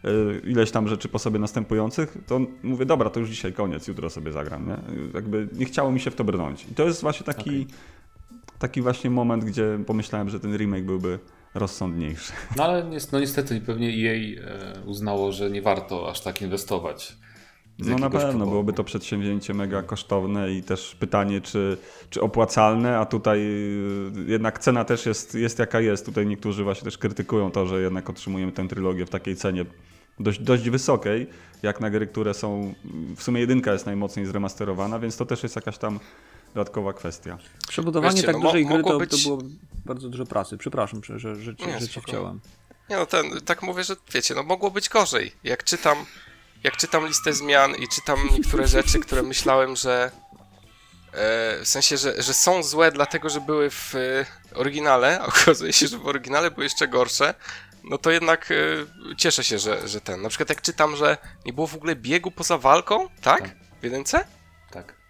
[0.04, 4.10] yy, ileś tam rzeczy po sobie następujących, to mówię, dobra, to już dzisiaj koniec, jutro
[4.10, 4.68] sobie zagram.
[4.68, 4.76] Nie?
[5.14, 6.66] Jakby nie chciało mi się w to brnąć.
[6.72, 8.58] I to jest właśnie taki, okay.
[8.58, 11.18] taki właśnie moment, gdzie pomyślałem, że ten remake byłby
[11.54, 12.32] rozsądniejszy.
[12.56, 14.42] No ale no niestety pewnie jej e,
[14.86, 17.16] uznało, że nie warto aż tak inwestować
[17.78, 18.50] no na pewno, powodu.
[18.50, 21.76] byłoby to przedsięwzięcie mega kosztowne i też pytanie, czy,
[22.10, 26.06] czy opłacalne, a tutaj y, jednak cena też jest, jest jaka jest.
[26.06, 29.64] Tutaj niektórzy właśnie też krytykują to, że jednak otrzymujemy tę trylogię w takiej cenie
[30.20, 31.26] dość, dość wysokiej,
[31.62, 32.74] jak na gry, które są,
[33.16, 36.00] w sumie jedynka jest najmocniej zremasterowana, więc to też jest jakaś tam
[36.54, 37.38] dodatkowa kwestia.
[37.68, 39.10] Przebudowanie Wiecie, tak no, dużej gry to, być...
[39.10, 39.42] to było
[39.84, 40.58] bardzo dużo pracy.
[40.58, 42.40] Przepraszam, że, że, że, nie, że cię chciałem.
[42.90, 45.32] Nie no, ten, tak mówię, że wiecie, no mogło być gorzej.
[45.44, 45.98] Jak czytam
[46.64, 50.10] jak czytam listę zmian i czytam niektóre rzeczy, które myślałem, że
[51.12, 55.72] e, w sensie, że, że są złe dlatego, że były w e, oryginale, a okazuje
[55.72, 57.34] się, że w oryginale były jeszcze gorsze,
[57.84, 60.22] no to jednak e, cieszę się, że, że ten.
[60.22, 63.40] Na przykład jak czytam, że nie było w ogóle biegu poza walką, tak?
[63.40, 63.56] tak.
[63.80, 64.24] W jedynce?
[64.70, 65.02] Tak.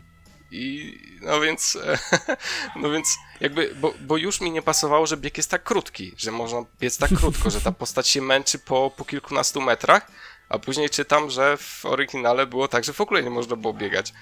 [0.50, 1.78] I no więc,
[2.82, 3.08] no więc
[3.40, 6.98] jakby, bo, bo już mi nie pasowało, że bieg jest tak krótki, że można biec
[6.98, 10.10] tak krótko, że ta postać się męczy po, po kilkunastu metrach,
[10.52, 14.12] a później czytam, że w oryginale było tak, że w ogóle nie można było biegać.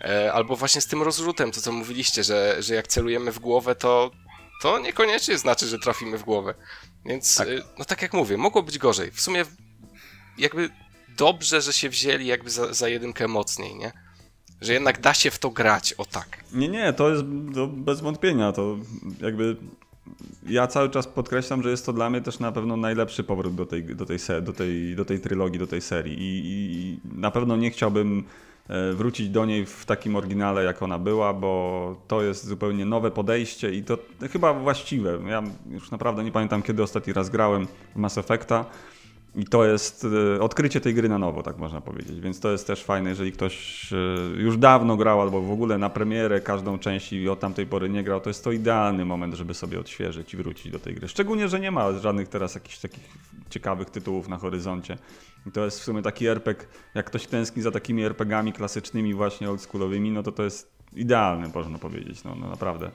[0.00, 3.74] E, albo właśnie z tym rozrzutem, to co mówiliście, że, że jak celujemy w głowę,
[3.74, 4.10] to,
[4.62, 6.54] to niekoniecznie znaczy, że trafimy w głowę.
[7.06, 7.48] Więc, tak.
[7.48, 9.10] E, no tak jak mówię, mogło być gorzej.
[9.10, 9.44] W sumie
[10.38, 10.70] jakby
[11.16, 13.92] dobrze, że się wzięli jakby za, za jedynkę mocniej, nie?
[14.60, 16.44] Że jednak da się w to grać, o tak.
[16.52, 18.52] Nie, nie, to jest to bez wątpienia.
[18.52, 18.76] To
[19.20, 19.56] jakby
[20.46, 23.66] ja cały czas podkreślam, że jest to dla mnie też na pewno najlepszy powrót do
[23.66, 26.16] tej, do tej, do tej, do tej trylogii, do tej serii.
[26.18, 28.24] I, I, na pewno nie chciałbym
[28.68, 33.10] e, wrócić do niej w takim oryginale, jak ona była, bo to jest zupełnie nowe
[33.10, 33.98] podejście i to
[34.32, 35.18] chyba właściwe.
[35.28, 38.64] Ja już naprawdę nie pamiętam, kiedy ostatni raz grałem w Mass Effecta.
[39.36, 40.06] I to jest
[40.36, 42.20] e, odkrycie tej gry na nowo, tak można powiedzieć.
[42.20, 43.96] Więc to jest też fajne, jeżeli ktoś e,
[44.36, 48.04] już dawno grał albo w ogóle na premierę każdą część i od tamtej pory nie
[48.04, 51.08] grał, to jest to idealny moment, żeby sobie odświeżyć i wrócić do tej gry.
[51.08, 53.08] Szczególnie, że nie ma żadnych teraz jakichś takich
[53.50, 54.98] ciekawych tytułów na horyzoncie.
[55.46, 59.50] I to jest w sumie taki RPG, jak ktoś tęskni za takimi RPGami klasycznymi, właśnie
[59.50, 62.90] oldschoolowymi, no to to jest idealny, można powiedzieć, no, no naprawdę.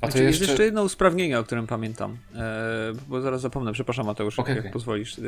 [0.00, 0.40] A to znaczy, jeszcze...
[0.40, 4.60] Jest jeszcze jedno usprawnienie, o którym pamiętam, e, bo zaraz zapomnę, przepraszam Mateusz, okay, jak
[4.60, 4.72] okay.
[4.72, 5.22] pozwolisz, e,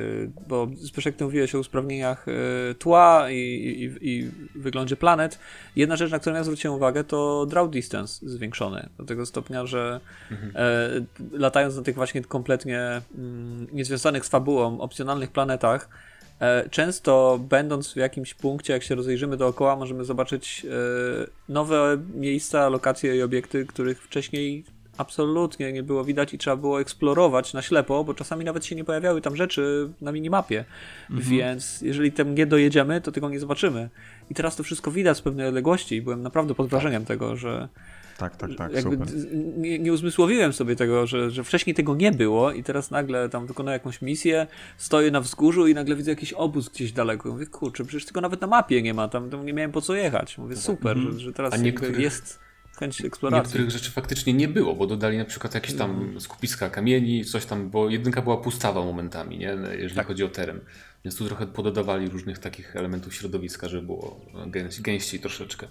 [0.49, 5.39] bo Zbyszek, ty mówiłeś o usprawnieniach e, tła i, i, i, wyglądzie planet.
[5.77, 10.01] Jedna rzecz, na którą ja zwróciłem uwagę, to draw distance zwiększony, do tego stopnia, że
[10.31, 11.07] mhm.
[11.33, 16.10] latając na tych właśnie kompletnie mm, niezwiązanych z fabułą, opcjonalnych planetach, E,
[16.71, 20.73] często będąc w jakimś punkcie, jak się rozejrzymy dookoła, możemy zobaczyć e,
[21.49, 24.65] nowe miejsca, lokacje i obiekty, których wcześniej
[25.01, 28.85] absolutnie nie było widać i trzeba było eksplorować na ślepo, bo czasami nawet się nie
[28.85, 30.65] pojawiały tam rzeczy na minimapie.
[31.11, 31.31] Mhm.
[31.31, 33.89] Więc jeżeli tam nie dojedziemy, to tego nie zobaczymy.
[34.31, 37.69] I teraz to wszystko widać z pewnej odległości i byłem naprawdę pod wrażeniem tego, że
[38.21, 38.73] tak, tak, tak.
[38.73, 38.97] Jakby
[39.57, 43.47] nie, nie, uzmysłowiłem sobie tego, że, że wcześniej tego nie było i teraz nagle tam
[43.47, 44.47] wykonuję jakąś misję,
[44.77, 47.33] stoję na wzgórzu i nagle widzę jakiś obóz gdzieś daleko.
[47.33, 49.95] Mówię, kurczę, przecież tego nawet na mapie nie ma, tam, tam nie miałem po co
[49.95, 50.39] jechać.
[50.39, 51.19] Mówię, super, mhm.
[51.19, 51.55] że, że teraz
[51.99, 52.39] jest
[52.79, 53.45] chęć eksploracji.
[53.45, 56.21] Niektórych rzeczy faktycznie nie było, bo dodali na przykład jakieś tam mhm.
[56.21, 59.57] skupiska kamieni, coś tam, bo jedynka była pustawa momentami, nie?
[59.79, 60.07] jeżeli tak.
[60.07, 60.61] chodzi o teren.
[61.05, 64.21] Więc tu trochę pododawali różnych takich elementów środowiska, żeby było
[64.81, 65.67] gęściej troszeczkę.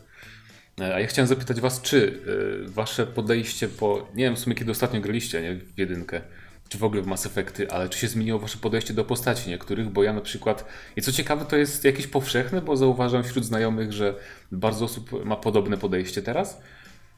[0.81, 2.21] E, a ja chciałem zapytać Was, czy
[2.65, 4.07] e, Wasze podejście po.
[4.15, 5.55] Nie wiem w sumie kiedy ostatnio graliście nie?
[5.55, 6.21] w jedynkę,
[6.69, 9.89] czy w ogóle w Mass Effecty, ale czy się zmieniło Wasze podejście do postaci niektórych?
[9.89, 10.65] Bo ja na przykład.
[10.95, 14.15] I co ciekawe, to jest jakieś powszechne, bo zauważam wśród znajomych, że
[14.51, 16.61] bardzo osób ma podobne podejście teraz.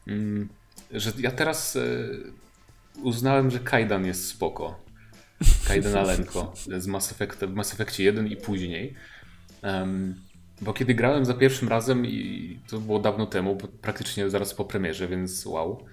[0.07, 0.49] Mm,
[0.91, 1.81] że ja teraz e,
[3.03, 4.79] uznałem, że Kaidan jest spoko.
[5.67, 8.95] Kaidan Alenko z Mass, Effect, Mass Effectie 1 i później.
[9.63, 10.15] Um,
[10.61, 15.07] bo kiedy grałem za pierwszym razem i to było dawno temu, praktycznie zaraz po premierze,
[15.07, 15.83] więc wow.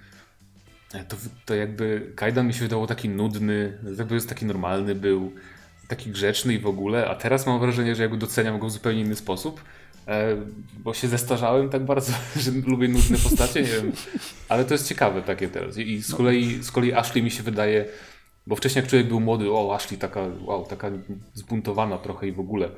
[1.07, 5.31] To, to jakby Kaidan mi się wydawał taki nudny, jakby jest taki normalny był,
[5.87, 9.01] taki grzeczny i w ogóle, a teraz mam wrażenie, że jakby doceniam go w zupełnie
[9.01, 9.63] inny sposób,
[10.07, 10.35] e,
[10.79, 12.13] bo się zestarzałem tak bardzo,
[12.43, 13.91] że lubię nudne postacie, nie wiem,
[14.49, 15.77] ale to jest ciekawe takie teraz.
[15.77, 17.85] I z kolei, z kolei Ashley mi się wydaje,
[18.47, 20.91] bo wcześniej jak człowiek był młody, o Ashley taka, wow, taka
[21.33, 22.69] zbuntowana trochę i w ogóle,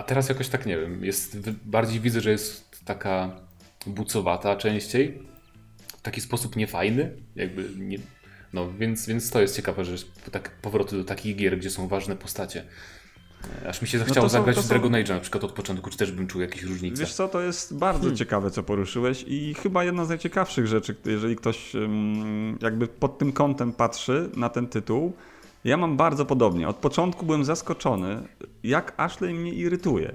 [0.00, 3.30] a teraz jakoś tak nie wiem, jest, bardziej widzę, że jest taka
[3.86, 5.22] bucowata częściej,
[5.98, 7.98] w taki sposób niefajny, jakby nie,
[8.52, 9.96] no więc, więc to jest ciekawe, że
[10.32, 12.64] tak, powroty do takich gier, gdzie są ważne postacie.
[13.68, 14.62] Aż mi się zachciało no zagrać są...
[14.62, 17.00] w Dragon Age na przykład od początku, czy też bym czuł jakieś różnice.
[17.00, 18.16] Wiesz co, to jest bardzo hmm.
[18.16, 21.72] ciekawe, co poruszyłeś i chyba jedna z najciekawszych rzeczy, jeżeli ktoś
[22.62, 25.12] jakby pod tym kątem patrzy na ten tytuł,
[25.64, 26.68] ja mam bardzo podobnie.
[26.68, 28.22] Od początku byłem zaskoczony,
[28.62, 30.14] jak Ashley mnie irytuje.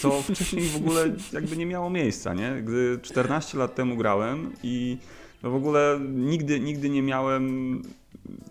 [0.00, 2.62] Co wcześniej w ogóle jakby nie miało miejsca, nie?
[2.62, 4.98] Gdy 14 lat temu grałem i
[5.42, 7.82] no w ogóle nigdy, nigdy nie miałem.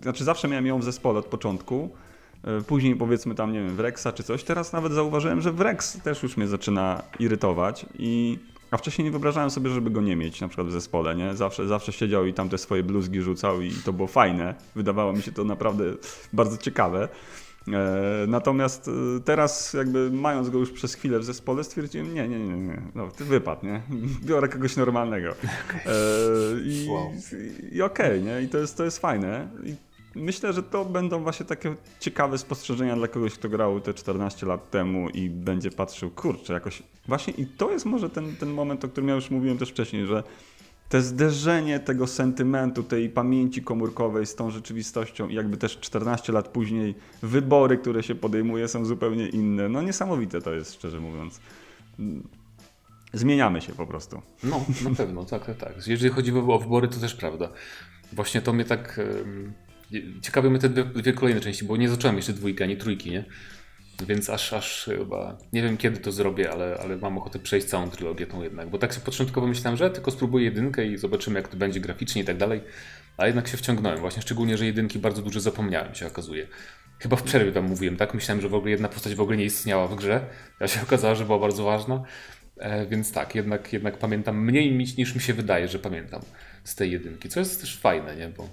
[0.02, 1.90] Znaczy, zawsze miałem ją w zespole od początku.
[2.44, 4.44] E, później powiedzmy tam, nie wiem, w Rexa czy coś.
[4.44, 8.40] Teraz nawet zauważyłem, że w Rex też już mnie zaczyna irytować i
[8.72, 11.36] a wcześniej nie wyobrażałem sobie, żeby go nie mieć na przykład w zespole, nie?
[11.36, 14.56] Zawsze, zawsze siedział i tam te swoje bluzgi rzucał i to było fajne.
[14.76, 15.84] Wydawało mi się to naprawdę
[16.34, 17.10] bardzo ciekawe.
[17.68, 22.40] E, natomiast e, teraz jakby mając go już przez chwilę w zespole stwierdziłem, nie, nie,
[22.40, 23.82] nie, nie, no, ty wypadł, nie?
[24.28, 25.30] Biorę kogoś normalnego.
[25.30, 25.36] E,
[26.66, 27.12] I, wow.
[27.72, 28.42] i, i okej, okay, nie?
[28.42, 29.50] I to jest, to jest fajne.
[29.64, 29.76] I
[30.16, 34.70] myślę, że to będą właśnie takie ciekawe spostrzeżenia dla kogoś, kto grał te 14 lat
[34.70, 38.88] temu i będzie patrzył, kurczę, jakoś właśnie i to jest może ten, ten moment, o
[38.88, 40.24] którym ja już mówiłem też wcześniej, że
[40.90, 46.48] te zderzenie tego sentymentu, tej pamięci komórkowej z tą rzeczywistością i jakby też 14 lat
[46.48, 49.70] później wybory, które się podejmuje są zupełnie inne.
[49.70, 51.40] No niesamowite to jest, szczerze mówiąc.
[53.14, 54.22] Zmieniamy się po prostu.
[54.44, 55.88] No, na pewno, tak, tak, tak.
[55.88, 57.50] Jeżeli chodzi o wybory, to też prawda.
[58.14, 59.00] Właśnie to mnie tak
[60.22, 63.26] Ciekawe mnie te dwie, dwie, kolejne części, bo nie zacząłem jeszcze dwójki ani trójki, nie?
[64.08, 67.90] Więc aż, aż chyba nie wiem kiedy to zrobię, ale, ale mam ochotę przejść całą
[67.90, 68.70] trylogię tą jednak.
[68.70, 72.22] Bo tak sobie początkowo myślałem, że tylko spróbuję jedynkę i zobaczymy jak to będzie graficznie
[72.22, 72.62] i tak dalej.
[73.18, 76.48] A jednak się wciągnąłem, właśnie szczególnie, że jedynki bardzo dużo zapomniałem, się okazuje.
[77.00, 78.14] Chyba w przerwie tam mówiłem, tak?
[78.14, 80.26] Myślałem, że w ogóle jedna postać w ogóle nie istniała w grze,
[80.60, 82.04] a się okazało, że była bardzo ważna.
[82.58, 86.22] E, więc tak, jednak, jednak pamiętam mniej niż mi się wydaje, że pamiętam
[86.64, 88.30] z tej jedynki, co jest też fajne, nie?
[88.30, 88.50] Bo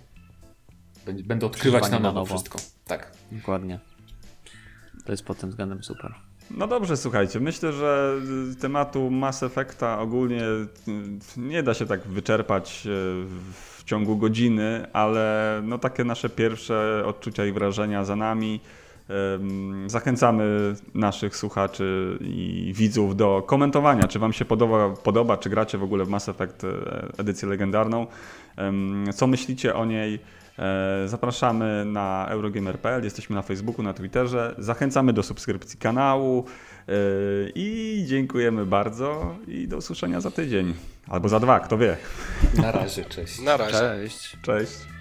[1.13, 2.59] Będę odkrywać na nowo, na nowo wszystko.
[2.87, 3.13] Tak.
[3.33, 3.79] Dokładnie.
[5.05, 6.15] To jest pod tym względem super.
[6.51, 8.21] No dobrze, słuchajcie, myślę, że
[8.61, 10.43] tematu Mass Effecta ogólnie
[11.37, 12.91] nie da się tak wyczerpać e,
[13.53, 18.61] w ciągu godziny, ale no takie nasze pierwsze odczucia i wrażenia za nami.
[19.87, 25.83] Zachęcamy naszych słuchaczy i widzów do komentowania, czy Wam się podoba, podoba czy gracie w
[25.83, 26.69] ogóle w Mass Effect e,
[27.19, 28.07] edycję legendarną.
[29.15, 30.19] Co myślicie o niej?
[30.59, 34.55] E, zapraszamy na Eurogamer.pl, jesteśmy na Facebooku, na Twitterze.
[34.59, 36.45] Zachęcamy do subskrypcji kanału
[36.89, 36.93] e,
[37.55, 40.75] i dziękujemy bardzo i do usłyszenia za tydzień.
[41.09, 41.97] Albo za dwa, kto wie.
[42.55, 43.41] Na razie, cześć.
[43.41, 43.73] Na razie.
[43.73, 44.37] Cześć.
[44.43, 44.98] Cześć.